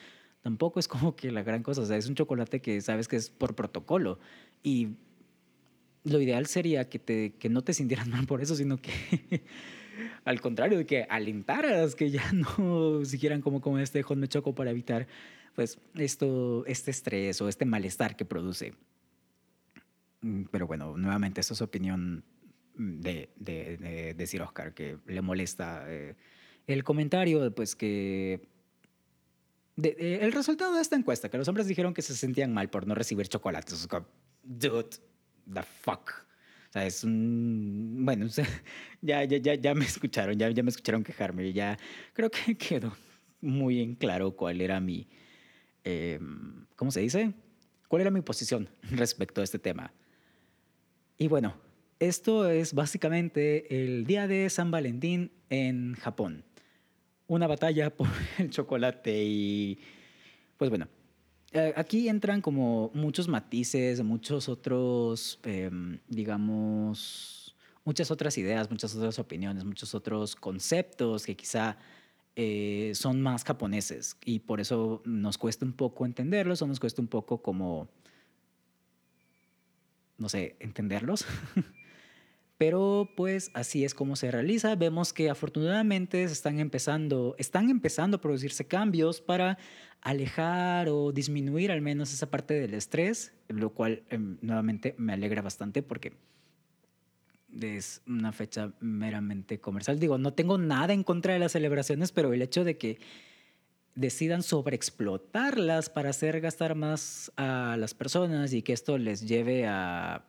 tampoco 0.43 0.81
es 0.81 0.89
como 0.89 1.15
que 1.15 1.31
la 1.31 1.43
gran 1.43 1.63
cosa. 1.63 1.83
O 1.83 1.87
sea, 1.87 1.97
es 1.97 2.09
un 2.09 2.15
chocolate 2.15 2.61
que 2.61 2.81
sabes 2.81 3.09
que 3.09 3.17
es 3.17 3.31
por 3.31 3.55
protocolo. 3.55 4.19
Y 4.63 4.89
lo 6.05 6.21
ideal 6.21 6.47
sería 6.47 6.89
que, 6.89 7.35
que 7.39 7.49
no 7.49 7.63
te 7.63 7.75
sintieras 7.75 8.09
mal 8.09 8.27
por 8.27 8.43
eso, 8.43 8.57
sino 8.57 8.79
que 8.79 8.91
al 10.25 10.41
contrario, 10.41 10.85
que 10.87 11.05
alentaras 11.09 11.95
que 11.95 12.11
ya 12.11 12.33
no 12.59 13.05
siguieran 13.05 13.41
como 13.41 13.61
con 13.61 13.81
este 13.81 14.05
Honme 14.07 14.29
Choco 14.29 14.55
para 14.55 14.71
evitar 14.71 15.07
pues 15.55 15.79
esto, 15.95 16.65
este 16.67 16.91
estrés 16.91 17.41
o 17.41 17.49
este 17.49 17.65
malestar 17.65 18.17
que 18.17 18.25
produce. 18.25 18.75
Mm, 20.23 20.45
pero 20.51 20.67
bueno, 20.67 20.97
nuevamente, 20.97 21.41
esa 21.41 21.55
es 21.55 21.61
opinión 21.61 22.25
de, 22.75 23.31
de, 23.37 24.15
decir 24.17 24.41
Oscar, 24.43 24.73
que 24.75 24.99
le 25.07 25.21
molesta 25.21 25.85
eh, 25.89 26.17
el 26.67 26.85
comentario, 26.85 27.55
pues 27.55 27.77
que... 27.77 28.49
el 29.77 30.33
resultado 30.33 30.75
de 30.75 30.81
esta 30.81 30.97
encuesta, 30.97 31.29
que 31.29 31.39
los 31.39 31.49
hombres 31.49 31.67
dijeron 31.67 31.93
que 31.93 32.03
se 32.03 32.15
sentían 32.15 32.53
mal 32.53 32.71
por 32.71 32.87
no 32.87 32.95
recibir 32.95 33.29
chocolates. 33.29 33.89
Dude, 34.43 34.97
the 35.53 35.63
fuck. 35.63 36.11
O 36.69 36.73
sea, 36.73 36.87
es 36.87 37.05
un... 37.05 37.99
Bueno, 38.01 38.27
ya, 39.03 39.25
ya, 39.25 39.37
ya, 39.39 39.55
ya 39.55 39.75
me 39.75 39.85
escucharon, 39.85 40.39
ya, 40.39 40.49
ya 40.51 40.63
me 40.63 40.71
escucharon 40.71 41.05
quejarme. 41.05 41.53
Ya 41.53 41.79
creo 42.15 42.31
que 42.31 42.55
quedó 42.57 42.97
muy 43.41 43.83
en 43.83 43.95
claro 43.95 44.35
cuál 44.35 44.61
era 44.61 44.81
mi... 44.81 45.09
Em, 45.85 46.65
¿Cómo 46.77 46.91
se 46.91 47.01
dice? 47.01 47.35
¿Cuál 47.89 48.03
era 48.03 48.11
mi 48.11 48.23
posición 48.23 48.71
respecto 48.91 49.43
a 49.43 49.45
este 49.45 49.59
tema? 49.59 49.93
Y 51.23 51.29
bueno, 51.29 51.55
esto 52.01 52.51
es 52.51 52.75
básicamente 52.75 53.85
el 53.85 54.07
día 54.07 54.27
de 54.27 54.51
San 54.51 54.73
Valentín 54.73 55.31
en 55.51 55.95
Japón. 55.95 56.43
una 57.29 57.47
batalla 57.47 57.91
por 57.97 58.09
el 58.39 58.51
chocolate 58.51 59.23
y 59.23 59.79
pues 60.57 60.69
bueno, 60.69 60.89
eh, 61.53 61.73
aquí 61.77 62.09
entran 62.09 62.41
como 62.41 62.91
muchos 62.93 63.29
matices, 63.29 64.03
muchos 64.03 64.49
otros, 64.49 65.39
em, 65.45 66.01
digamos, 66.09 67.55
muchas 67.85 68.11
otras 68.11 68.37
ideas, 68.37 68.69
muchas 68.69 68.93
otras 68.97 69.21
opiniones, 69.21 69.63
muchos 69.63 69.95
otros 69.95 70.35
conceptos 70.35 71.25
que 71.25 71.37
quizá 71.37 71.79
eh, 72.35 72.91
son 72.97 73.23
más 73.23 73.45
japoneses 73.45 74.17
y 74.25 74.41
por 74.41 74.61
eso 74.61 75.03
nos 75.05 75.39
cuesta 75.39 75.65
un 75.65 75.73
poco 75.73 76.05
entenderlos 76.05 76.63
o 76.63 76.67
nos 76.67 76.81
cuesta 76.81 77.01
un 77.01 77.07
poco 77.07 77.41
como, 77.41 77.89
no 80.23 80.29
sé, 80.29 80.57
entenderlos. 80.61 81.27
Pero 82.57 83.11
pues 83.17 83.51
así 83.55 83.85
es 83.85 83.93
como 83.93 84.15
se 84.15 84.31
realiza. 84.31 84.77
Vemos 84.77 85.13
que 85.13 85.29
afortunadamente 85.29 86.23
están 86.23 86.61
empezando, 86.61 87.35
están 87.39 87.69
empezando 87.71 88.19
a 88.19 88.21
producirse 88.21 88.67
cambios 88.67 89.21
para 89.21 89.59
alejar 90.01 90.89
o 90.89 91.11
disminuir 91.11 91.73
al 91.73 91.81
menos 91.81 92.13
esa 92.13 92.31
parte 92.31 92.55
del 92.55 92.75
estrés, 92.75 93.33
lo 93.49 93.71
cual 93.71 94.05
em, 94.11 94.39
nuevamente 94.43 94.95
me 94.97 95.13
alegra 95.13 95.43
bastante 95.43 95.83
porque 95.83 96.13
es 97.61 98.01
una 98.07 98.33
fecha 98.33 98.73
meramente 98.79 99.59
comercial. 99.59 99.99
Digo, 99.99 100.17
no 100.17 100.33
tengo 100.33 100.57
nada 100.57 100.93
en 100.93 101.03
contra 101.03 101.33
de 101.33 101.41
las 101.41 101.53
celebraciones, 101.53 102.13
pero 102.13 102.33
el 102.33 102.43
hecho 102.43 102.63
de 102.63 102.79
que 102.79 103.01
decidan 103.95 104.43
sobreexplotarlas 104.43 105.91
para 105.91 106.11
hacer 106.11 106.41
gastar 106.41 106.75
más 106.75 107.31
a 107.37 107.77
las 107.79 107.95
personas 107.95 108.53
y 108.53 108.63
que 108.63 108.73
esto 108.73 108.99
les 108.99 109.27
lleve 109.27 109.67
a 109.67 110.25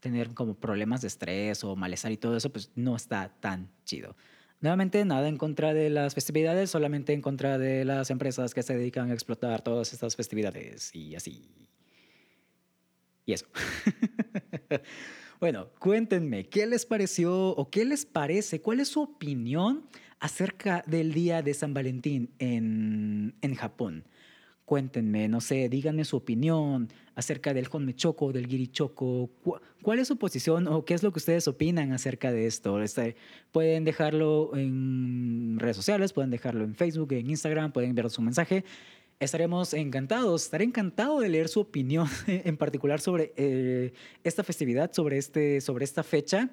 tener 0.00 0.32
como 0.34 0.54
problemas 0.54 1.02
de 1.02 1.08
estrés 1.08 1.62
o 1.62 1.76
malestar 1.76 2.10
y 2.10 2.16
todo 2.16 2.36
eso, 2.36 2.50
pues 2.50 2.70
no 2.74 2.96
está 2.96 3.34
tan 3.40 3.70
chido. 3.84 4.16
Nuevamente, 4.60 5.04
nada 5.04 5.28
en 5.28 5.38
contra 5.38 5.72
de 5.72 5.88
las 5.88 6.14
festividades, 6.14 6.70
solamente 6.70 7.12
en 7.12 7.22
contra 7.22 7.58
de 7.58 7.84
las 7.84 8.10
empresas 8.10 8.52
que 8.54 8.62
se 8.62 8.76
dedican 8.76 9.10
a 9.10 9.14
explotar 9.14 9.62
todas 9.62 9.92
estas 9.92 10.16
festividades 10.16 10.94
y 10.94 11.14
así. 11.14 11.48
Y 13.24 13.32
eso. 13.32 13.46
bueno, 15.40 15.68
cuéntenme, 15.78 16.48
¿qué 16.48 16.66
les 16.66 16.84
pareció 16.84 17.50
o 17.50 17.70
qué 17.70 17.84
les 17.84 18.04
parece? 18.04 18.60
¿Cuál 18.60 18.80
es 18.80 18.88
su 18.88 19.00
opinión 19.00 19.88
acerca 20.20 20.84
del 20.86 21.12
Día 21.12 21.42
de 21.42 21.54
San 21.54 21.74
Valentín 21.74 22.30
en, 22.38 23.34
en 23.40 23.54
Japón? 23.54 24.04
cuéntenme, 24.70 25.26
no 25.26 25.40
sé, 25.40 25.68
díganme 25.68 26.04
su 26.04 26.16
opinión 26.16 26.86
acerca 27.16 27.52
del 27.52 27.66
Honmechoco, 27.68 28.32
del 28.32 28.46
Girichoco. 28.46 29.28
¿Cuál 29.82 29.98
es 29.98 30.06
su 30.06 30.16
posición 30.16 30.68
o 30.68 30.84
qué 30.84 30.94
es 30.94 31.02
lo 31.02 31.10
que 31.10 31.18
ustedes 31.18 31.48
opinan 31.48 31.92
acerca 31.92 32.30
de 32.30 32.46
esto? 32.46 32.80
Este, 32.80 33.16
pueden 33.50 33.84
dejarlo 33.84 34.52
en 34.54 35.56
redes 35.58 35.74
sociales, 35.74 36.12
pueden 36.12 36.30
dejarlo 36.30 36.62
en 36.62 36.76
Facebook, 36.76 37.12
en 37.14 37.30
Instagram, 37.30 37.72
pueden 37.72 37.90
enviar 37.90 38.08
su 38.10 38.22
mensaje. 38.22 38.64
Estaremos 39.18 39.74
encantados, 39.74 40.44
estaré 40.44 40.62
encantado 40.62 41.18
de 41.18 41.30
leer 41.30 41.48
su 41.48 41.58
opinión 41.58 42.06
en 42.28 42.56
particular 42.56 43.00
sobre 43.00 43.32
eh, 43.36 43.92
esta 44.22 44.44
festividad, 44.44 44.92
sobre, 44.92 45.18
este, 45.18 45.60
sobre 45.60 45.84
esta 45.84 46.04
fecha. 46.04 46.48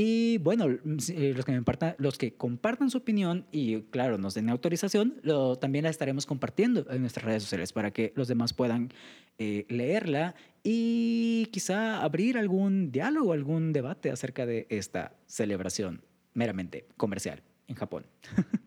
Y 0.00 0.38
bueno, 0.38 0.68
mm, 0.68 0.96
eh, 1.08 1.32
los 1.34 1.44
que, 1.44 1.50
me 1.50 1.64
los 1.98 2.18
que 2.18 2.32
compartan 2.34 2.88
su 2.88 2.98
opinión 2.98 3.46
y 3.50 3.80
claro, 3.90 4.16
nos 4.16 4.34
den 4.34 4.48
autorización, 4.48 5.16
lo, 5.22 5.56
también 5.56 5.82
la 5.82 5.90
estaremos 5.90 6.24
compartiendo 6.24 6.86
en 6.88 7.00
nuestras 7.00 7.26
redes 7.26 7.42
sociales 7.42 7.72
para 7.72 7.90
que 7.90 8.12
los 8.14 8.28
demás 8.28 8.52
puedan 8.52 8.92
eh, 9.38 9.66
leerla 9.68 10.36
y 10.62 11.46
quizá 11.46 12.00
abrir 12.00 12.38
algún 12.38 12.92
diálogo, 12.92 13.32
algún 13.32 13.72
debate 13.72 14.12
acerca 14.12 14.46
de 14.46 14.68
esta 14.70 15.16
celebración 15.26 16.04
meramente 16.32 16.86
comercial 16.96 17.42
en 17.66 17.74
Japón. 17.74 18.06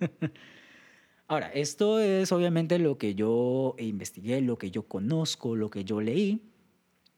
Ahora, 1.28 1.48
esto 1.54 2.02
es 2.02 2.30
obviamente 2.34 2.78
lo 2.78 2.98
que 2.98 3.15
yo 3.15 3.78
investigué, 3.80 4.41
lo 4.41 4.58
que 4.58 4.70
yo 4.70 4.84
conozco, 4.84 5.56
lo 5.56 5.70
que 5.70 5.86
yo 5.86 6.02
leí 6.02 6.41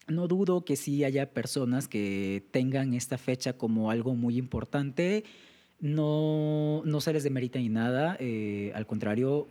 no 0.07 0.27
dudo 0.27 0.65
que 0.65 0.75
sí 0.75 1.03
haya 1.03 1.31
personas 1.31 1.87
que 1.87 2.43
tengan 2.51 2.93
esta 2.93 3.17
fecha 3.17 3.53
como 3.53 3.91
algo 3.91 4.15
muy 4.15 4.37
importante. 4.37 5.23
No, 5.79 6.81
no 6.85 7.01
se 7.01 7.13
les 7.13 7.23
demerita 7.23 7.59
ni 7.59 7.69
nada. 7.69 8.17
Eh, 8.19 8.71
al 8.75 8.85
contrario, 8.85 9.47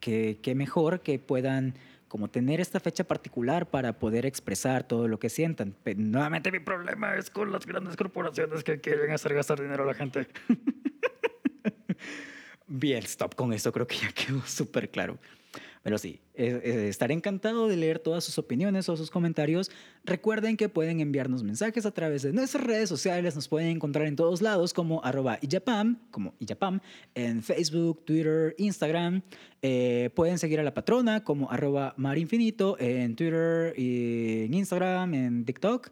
que, 0.00 0.38
mejor 0.54 1.00
que 1.00 1.18
puedan 1.18 1.74
como 2.08 2.28
tener 2.28 2.60
esta 2.60 2.80
fecha 2.80 3.04
particular 3.04 3.70
para 3.70 3.98
poder 3.98 4.26
expresar 4.26 4.84
todo 4.84 5.08
lo 5.08 5.18
que 5.18 5.30
sientan. 5.30 5.74
Pero 5.82 6.00
nuevamente 6.00 6.52
mi 6.52 6.58
problema 6.58 7.16
es 7.16 7.30
con 7.30 7.50
las 7.50 7.64
grandes 7.64 7.96
corporaciones 7.96 8.64
que 8.64 8.80
quieren 8.80 9.12
hacer 9.12 9.32
gastar 9.32 9.60
dinero 9.60 9.84
a 9.84 9.86
la 9.86 9.94
gente. 9.94 10.26
Bien, 12.66 13.02
stop 13.04 13.34
con 13.34 13.52
esto, 13.52 13.72
creo 13.72 13.86
que 13.86 13.96
ya 13.96 14.12
quedó 14.12 14.42
súper 14.42 14.90
claro. 14.90 15.18
Pero 15.82 15.98
sí, 15.98 16.20
estaré 16.34 17.12
encantado 17.12 17.66
de 17.66 17.76
leer 17.76 17.98
todas 17.98 18.22
sus 18.22 18.38
opiniones 18.38 18.88
o 18.88 18.96
sus 18.96 19.10
comentarios. 19.10 19.70
Recuerden 20.04 20.56
que 20.56 20.68
pueden 20.68 21.00
enviarnos 21.00 21.42
mensajes 21.42 21.86
a 21.86 21.90
través 21.90 22.22
de 22.22 22.32
nuestras 22.32 22.64
redes 22.64 22.88
sociales. 22.88 23.34
Nos 23.34 23.48
pueden 23.48 23.68
encontrar 23.68 24.06
en 24.06 24.14
todos 24.14 24.42
lados 24.42 24.72
como 24.72 25.04
arroba 25.04 25.40
como 26.10 26.34
iyapam, 26.38 26.80
en 27.14 27.42
Facebook, 27.42 28.04
Twitter, 28.04 28.54
Instagram. 28.58 29.22
Eh, 29.60 30.10
pueden 30.14 30.38
seguir 30.38 30.60
a 30.60 30.62
la 30.62 30.72
patrona 30.74 31.24
como 31.24 31.50
arroba 31.50 31.94
marinfinito 31.96 32.76
en 32.78 33.16
Twitter, 33.16 33.74
y 33.76 34.44
en 34.44 34.54
Instagram, 34.54 35.14
en 35.14 35.44
TikTok. 35.44 35.90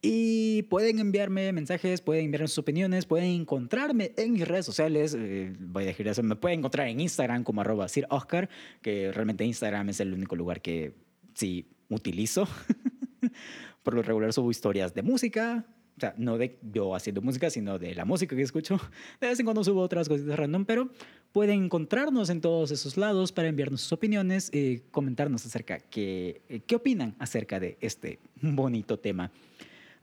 Y 0.00 0.62
pueden 0.64 1.00
enviarme 1.00 1.52
mensajes, 1.52 2.00
pueden 2.00 2.26
enviarme 2.26 2.46
sus 2.46 2.58
opiniones, 2.58 3.04
pueden 3.04 3.30
encontrarme 3.30 4.12
en 4.16 4.32
mis 4.32 4.46
redes 4.46 4.64
sociales. 4.64 5.16
Eh, 5.18 5.52
voy 5.58 5.84
a 5.84 5.86
decir 5.86 6.06
eso, 6.06 6.22
me 6.22 6.36
pueden 6.36 6.60
encontrar 6.60 6.86
en 6.86 7.00
Instagram 7.00 7.42
como 7.42 7.62
arroba 7.62 7.88
Sir 7.88 8.06
Oscar, 8.08 8.48
que 8.80 9.10
realmente 9.10 9.44
Instagram 9.44 9.88
es 9.88 9.98
el 9.98 10.14
único 10.14 10.36
lugar 10.36 10.62
que 10.62 10.92
sí 11.34 11.66
utilizo. 11.88 12.46
Por 13.82 13.94
lo 13.94 14.02
regular 14.02 14.32
subo 14.32 14.52
historias 14.52 14.94
de 14.94 15.02
música, 15.02 15.66
o 15.96 16.00
sea, 16.00 16.14
no 16.16 16.38
de 16.38 16.60
yo 16.72 16.94
haciendo 16.94 17.20
música, 17.20 17.50
sino 17.50 17.76
de 17.80 17.92
la 17.96 18.04
música 18.04 18.36
que 18.36 18.42
escucho. 18.42 18.80
De 19.20 19.26
vez 19.26 19.40
en 19.40 19.46
cuando 19.46 19.64
subo 19.64 19.80
otras 19.80 20.08
cositas 20.08 20.38
random, 20.38 20.64
pero 20.64 20.90
pueden 21.32 21.64
encontrarnos 21.64 22.30
en 22.30 22.40
todos 22.40 22.70
esos 22.70 22.96
lados 22.96 23.32
para 23.32 23.48
enviarnos 23.48 23.80
sus 23.80 23.92
opiniones 23.92 24.48
y 24.54 24.78
comentarnos 24.92 25.44
acerca 25.44 25.80
qué, 25.80 26.62
qué 26.68 26.76
opinan 26.76 27.16
acerca 27.18 27.58
de 27.58 27.78
este 27.80 28.20
bonito 28.40 29.00
tema. 29.00 29.32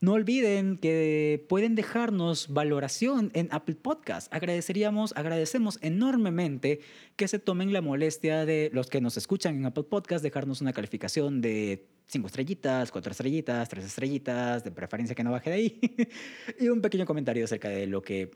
No 0.00 0.12
olviden 0.12 0.78
que 0.78 1.44
pueden 1.48 1.74
dejarnos 1.74 2.48
valoración 2.48 3.30
en 3.34 3.48
Apple 3.50 3.76
Podcast. 3.76 4.32
Agradeceríamos, 4.32 5.12
agradecemos 5.16 5.78
enormemente 5.82 6.80
que 7.16 7.28
se 7.28 7.38
tomen 7.38 7.72
la 7.72 7.80
molestia 7.80 8.44
de 8.44 8.70
los 8.72 8.88
que 8.88 9.00
nos 9.00 9.16
escuchan 9.16 9.56
en 9.56 9.66
Apple 9.66 9.84
Podcast, 9.84 10.22
dejarnos 10.22 10.60
una 10.60 10.72
calificación 10.72 11.40
de 11.40 11.88
cinco 12.06 12.26
estrellitas, 12.26 12.92
cuatro 12.92 13.10
estrellitas, 13.10 13.68
tres 13.68 13.84
estrellitas, 13.84 14.64
de 14.64 14.70
preferencia 14.70 15.14
que 15.14 15.24
no 15.24 15.32
baje 15.32 15.50
de 15.50 15.56
ahí, 15.56 15.80
y 16.60 16.68
un 16.68 16.80
pequeño 16.80 17.06
comentario 17.06 17.44
acerca 17.44 17.68
de 17.68 17.86
lo 17.86 18.02
que 18.02 18.30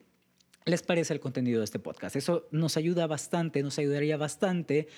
les 0.66 0.82
parece 0.82 1.14
el 1.14 1.20
contenido 1.20 1.60
de 1.60 1.64
este 1.64 1.78
podcast. 1.78 2.16
Eso 2.16 2.48
nos 2.50 2.76
ayuda 2.76 3.06
bastante, 3.06 3.62
nos 3.62 3.78
ayudaría 3.78 4.16
bastante 4.16 4.88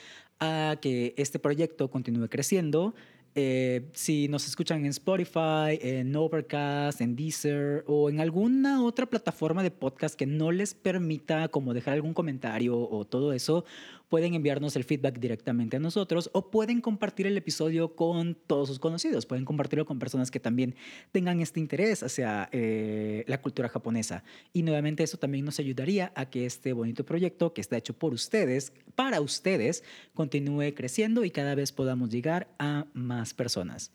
a 0.41 0.77
que 0.81 1.15
este 1.17 1.39
proyecto 1.39 1.91
continúe 1.91 2.29
creciendo 2.29 2.95
eh, 3.35 3.89
si 3.95 4.29
nos 4.29 4.47
escuchan 4.47 4.81
en 4.81 4.91
Spotify, 4.91 5.79
en 5.81 6.15
Overcast, 6.15 7.01
en 7.01 7.17
Deezer 7.17 7.83
o 7.87 8.11
en 8.11 8.21
alguna 8.21 8.85
otra 8.85 9.07
plataforma 9.07 9.63
de 9.63 9.71
podcast 9.71 10.15
que 10.17 10.27
no 10.27 10.53
les 10.53 10.75
permita 10.75 11.49
como 11.49 11.73
dejar 11.73 11.95
algún 11.95 12.13
comentario 12.13 12.79
o 12.79 13.07
todo 13.07 13.33
eso, 13.33 13.65
pueden 14.13 14.35
enviarnos 14.35 14.77
el 14.77 14.85
feedback 14.85 15.19
directamente 15.19 15.79
a 15.79 15.81
nosotros 15.81 16.29
o 16.35 16.51
pueden 16.51 16.83
compartir 16.83 17.27
el 17.27 17.35
episodio 17.39 17.97
con 17.97 18.35
todos 18.35 18.69
sus 18.69 18.79
conocidos, 18.79 19.25
pueden 19.25 19.47
compartirlo 19.47 19.87
con 19.87 19.99
personas 19.99 20.31
que 20.31 20.39
también 20.39 20.75
tengan 21.13 21.41
este 21.41 21.61
interés 21.61 22.03
hacia 22.03 22.51
eh, 22.53 23.25
la 23.27 23.41
cultura 23.41 23.71
japonesa. 23.71 24.23
Y 24.53 24.65
nuevamente 24.65 25.03
eso 25.03 25.17
también 25.17 25.47
nos 25.47 25.59
ayudaría 25.61 26.13
a 26.15 26.29
que 26.29 26.45
este 26.45 26.75
bonito 26.75 27.07
proyecto 27.07 27.55
que 27.55 27.63
está 27.63 27.79
hecho 27.79 27.95
por 27.95 28.13
ustedes, 28.13 28.75
para 28.95 29.23
ustedes, 29.23 29.83
continúe 30.13 30.75
creciendo 30.75 31.25
y 31.25 31.31
cada 31.31 31.55
vez 31.55 31.73
podamos 31.73 32.11
llegar 32.11 32.55
a 32.59 32.85
más 32.93 33.33
personas. 33.33 33.93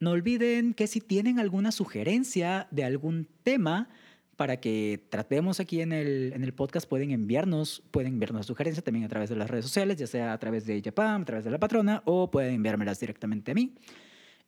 No 0.00 0.10
olviden 0.10 0.74
que 0.74 0.88
si 0.88 1.00
tienen 1.00 1.38
alguna 1.38 1.70
sugerencia 1.70 2.66
de 2.72 2.82
algún 2.82 3.28
tema, 3.44 3.90
para 4.36 4.58
que 4.58 5.04
tratemos 5.10 5.60
aquí 5.60 5.80
en 5.80 5.92
el, 5.92 6.32
en 6.34 6.42
el 6.44 6.52
podcast, 6.52 6.88
pueden 6.88 7.10
enviarnos, 7.10 7.82
pueden 7.90 8.14
enviarnos 8.14 8.46
sugerencias 8.46 8.84
también 8.84 9.04
a 9.04 9.08
través 9.08 9.30
de 9.30 9.36
las 9.36 9.50
redes 9.50 9.64
sociales, 9.64 9.96
ya 9.98 10.06
sea 10.06 10.32
a 10.32 10.38
través 10.38 10.66
de 10.66 10.80
Japan, 10.82 11.22
a 11.22 11.24
través 11.24 11.44
de 11.44 11.50
la 11.50 11.58
patrona, 11.58 12.02
o 12.06 12.30
pueden 12.30 12.54
enviármelas 12.54 12.98
directamente 12.98 13.52
a 13.52 13.54
mí. 13.54 13.74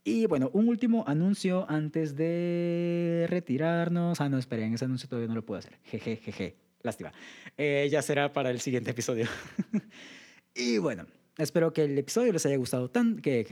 Y 0.05 0.27
bueno, 0.27 0.51
un 0.53 0.69
último 0.69 1.05
anuncio 1.07 1.65
antes 1.69 2.15
de 2.15 3.27
retirarnos. 3.29 4.21
Ah, 4.21 4.29
no, 4.29 4.37
esperen, 4.37 4.75
ese 4.75 4.85
anuncio 4.85 5.09
todavía 5.09 5.29
no 5.29 5.35
lo 5.35 5.47
puedo 5.47 5.59
hacer. 5.59 5.79
Jeje, 5.85 6.17
jeje, 6.17 6.57
lástima. 6.83 7.13
Eh, 7.57 7.89
ya 7.91 8.03
será 8.03 8.33
para 8.33 8.51
el 8.51 8.61
siguiente 8.61 8.91
episodio. 8.91 9.27
y 10.55 10.77
bueno, 10.77 11.07
Espero 11.37 11.73
que 11.73 11.83
el 11.83 11.99
episodio 11.99 12.33
les 12.33 12.47
haya 12.47 12.57
gustado 12.57 12.91
tan, 12.91 13.19
que, 13.19 13.47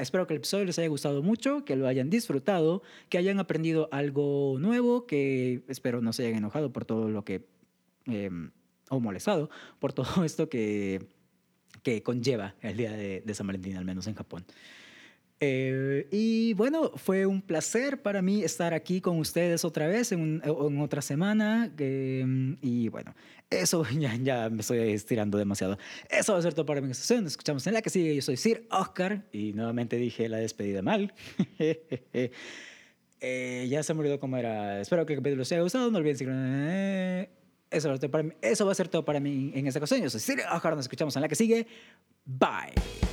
espero 0.00 0.26
que 0.26 0.34
el 0.34 0.38
episodio 0.38 0.66
les 0.66 0.78
haya 0.78 0.88
gustado 0.88 1.22
mucho, 1.22 1.64
que 1.64 1.74
lo 1.74 1.88
hayan 1.88 2.10
disfrutado, 2.10 2.82
que 3.08 3.16
hayan 3.16 3.38
aprendido 3.38 3.88
algo 3.92 4.56
nuevo, 4.58 5.06
que 5.06 5.62
espero 5.68 6.02
no 6.02 6.12
se 6.12 6.26
hayan 6.26 6.38
enojado 6.38 6.70
por 6.70 6.84
todo 6.84 7.08
lo 7.08 7.24
que 7.24 7.46
em, 8.04 8.50
o 8.90 9.00
molestado 9.00 9.48
por 9.78 9.94
todo 9.94 10.04
esto 10.24 10.50
que, 10.50 11.06
que 11.82 12.02
conlleva 12.02 12.56
el 12.60 12.76
día 12.76 12.92
de, 12.92 13.22
de 13.24 13.34
San 13.34 13.46
Valentín, 13.46 13.76
al 13.78 13.86
menos 13.86 14.06
en 14.06 14.14
Japón. 14.14 14.44
Eh, 15.44 16.06
y 16.12 16.54
bueno, 16.54 16.92
fue 16.94 17.26
un 17.26 17.42
placer 17.42 18.00
para 18.00 18.22
mí 18.22 18.44
estar 18.44 18.74
aquí 18.74 19.00
con 19.00 19.18
ustedes 19.18 19.64
otra 19.64 19.88
vez 19.88 20.12
en, 20.12 20.40
en 20.44 20.80
otra 20.80 21.02
semana. 21.02 21.68
Eh, 21.76 22.24
y 22.60 22.88
bueno, 22.88 23.12
eso 23.50 23.84
ya, 23.98 24.14
ya 24.14 24.48
me 24.50 24.60
estoy 24.60 24.78
estirando 24.92 25.38
demasiado. 25.38 25.78
Eso 26.08 26.34
va 26.34 26.38
a 26.38 26.42
ser 26.42 26.54
todo 26.54 26.64
para 26.64 26.80
mi 26.80 26.94
sesión. 26.94 27.24
Nos 27.24 27.32
escuchamos 27.32 27.66
en 27.66 27.74
la 27.74 27.82
que 27.82 27.90
sigue. 27.90 28.14
Yo 28.14 28.22
soy 28.22 28.36
Sir 28.36 28.68
Oscar 28.70 29.24
y 29.32 29.52
nuevamente 29.52 29.96
dije 29.96 30.28
la 30.28 30.36
despedida 30.36 30.80
mal. 30.80 31.12
eh, 31.58 32.30
ya 33.68 33.82
se 33.82 33.94
me 33.94 34.00
olvidó 34.00 34.20
cómo 34.20 34.36
era. 34.36 34.80
Espero 34.80 35.04
que 35.06 35.14
el 35.14 35.18
capítulo 35.18 35.40
les 35.40 35.50
haya 35.50 35.62
gustado. 35.62 35.90
No 35.90 35.98
olviden 35.98 36.18
seguirme. 36.18 37.30
Eso 37.68 37.88
va, 37.88 37.96
a 37.96 37.98
ser 37.98 38.12
para 38.12 38.22
mí, 38.22 38.32
eso 38.42 38.64
va 38.64 38.70
a 38.70 38.76
ser 38.76 38.86
todo 38.86 39.04
para 39.04 39.18
mí 39.18 39.50
en 39.56 39.66
esta 39.66 39.80
ocasión. 39.80 40.02
Yo 40.02 40.08
soy 40.08 40.20
Sir 40.20 40.38
Oscar. 40.52 40.76
Nos 40.76 40.84
escuchamos 40.84 41.16
en 41.16 41.22
la 41.22 41.28
que 41.28 41.34
sigue. 41.34 41.66
Bye. 42.24 43.11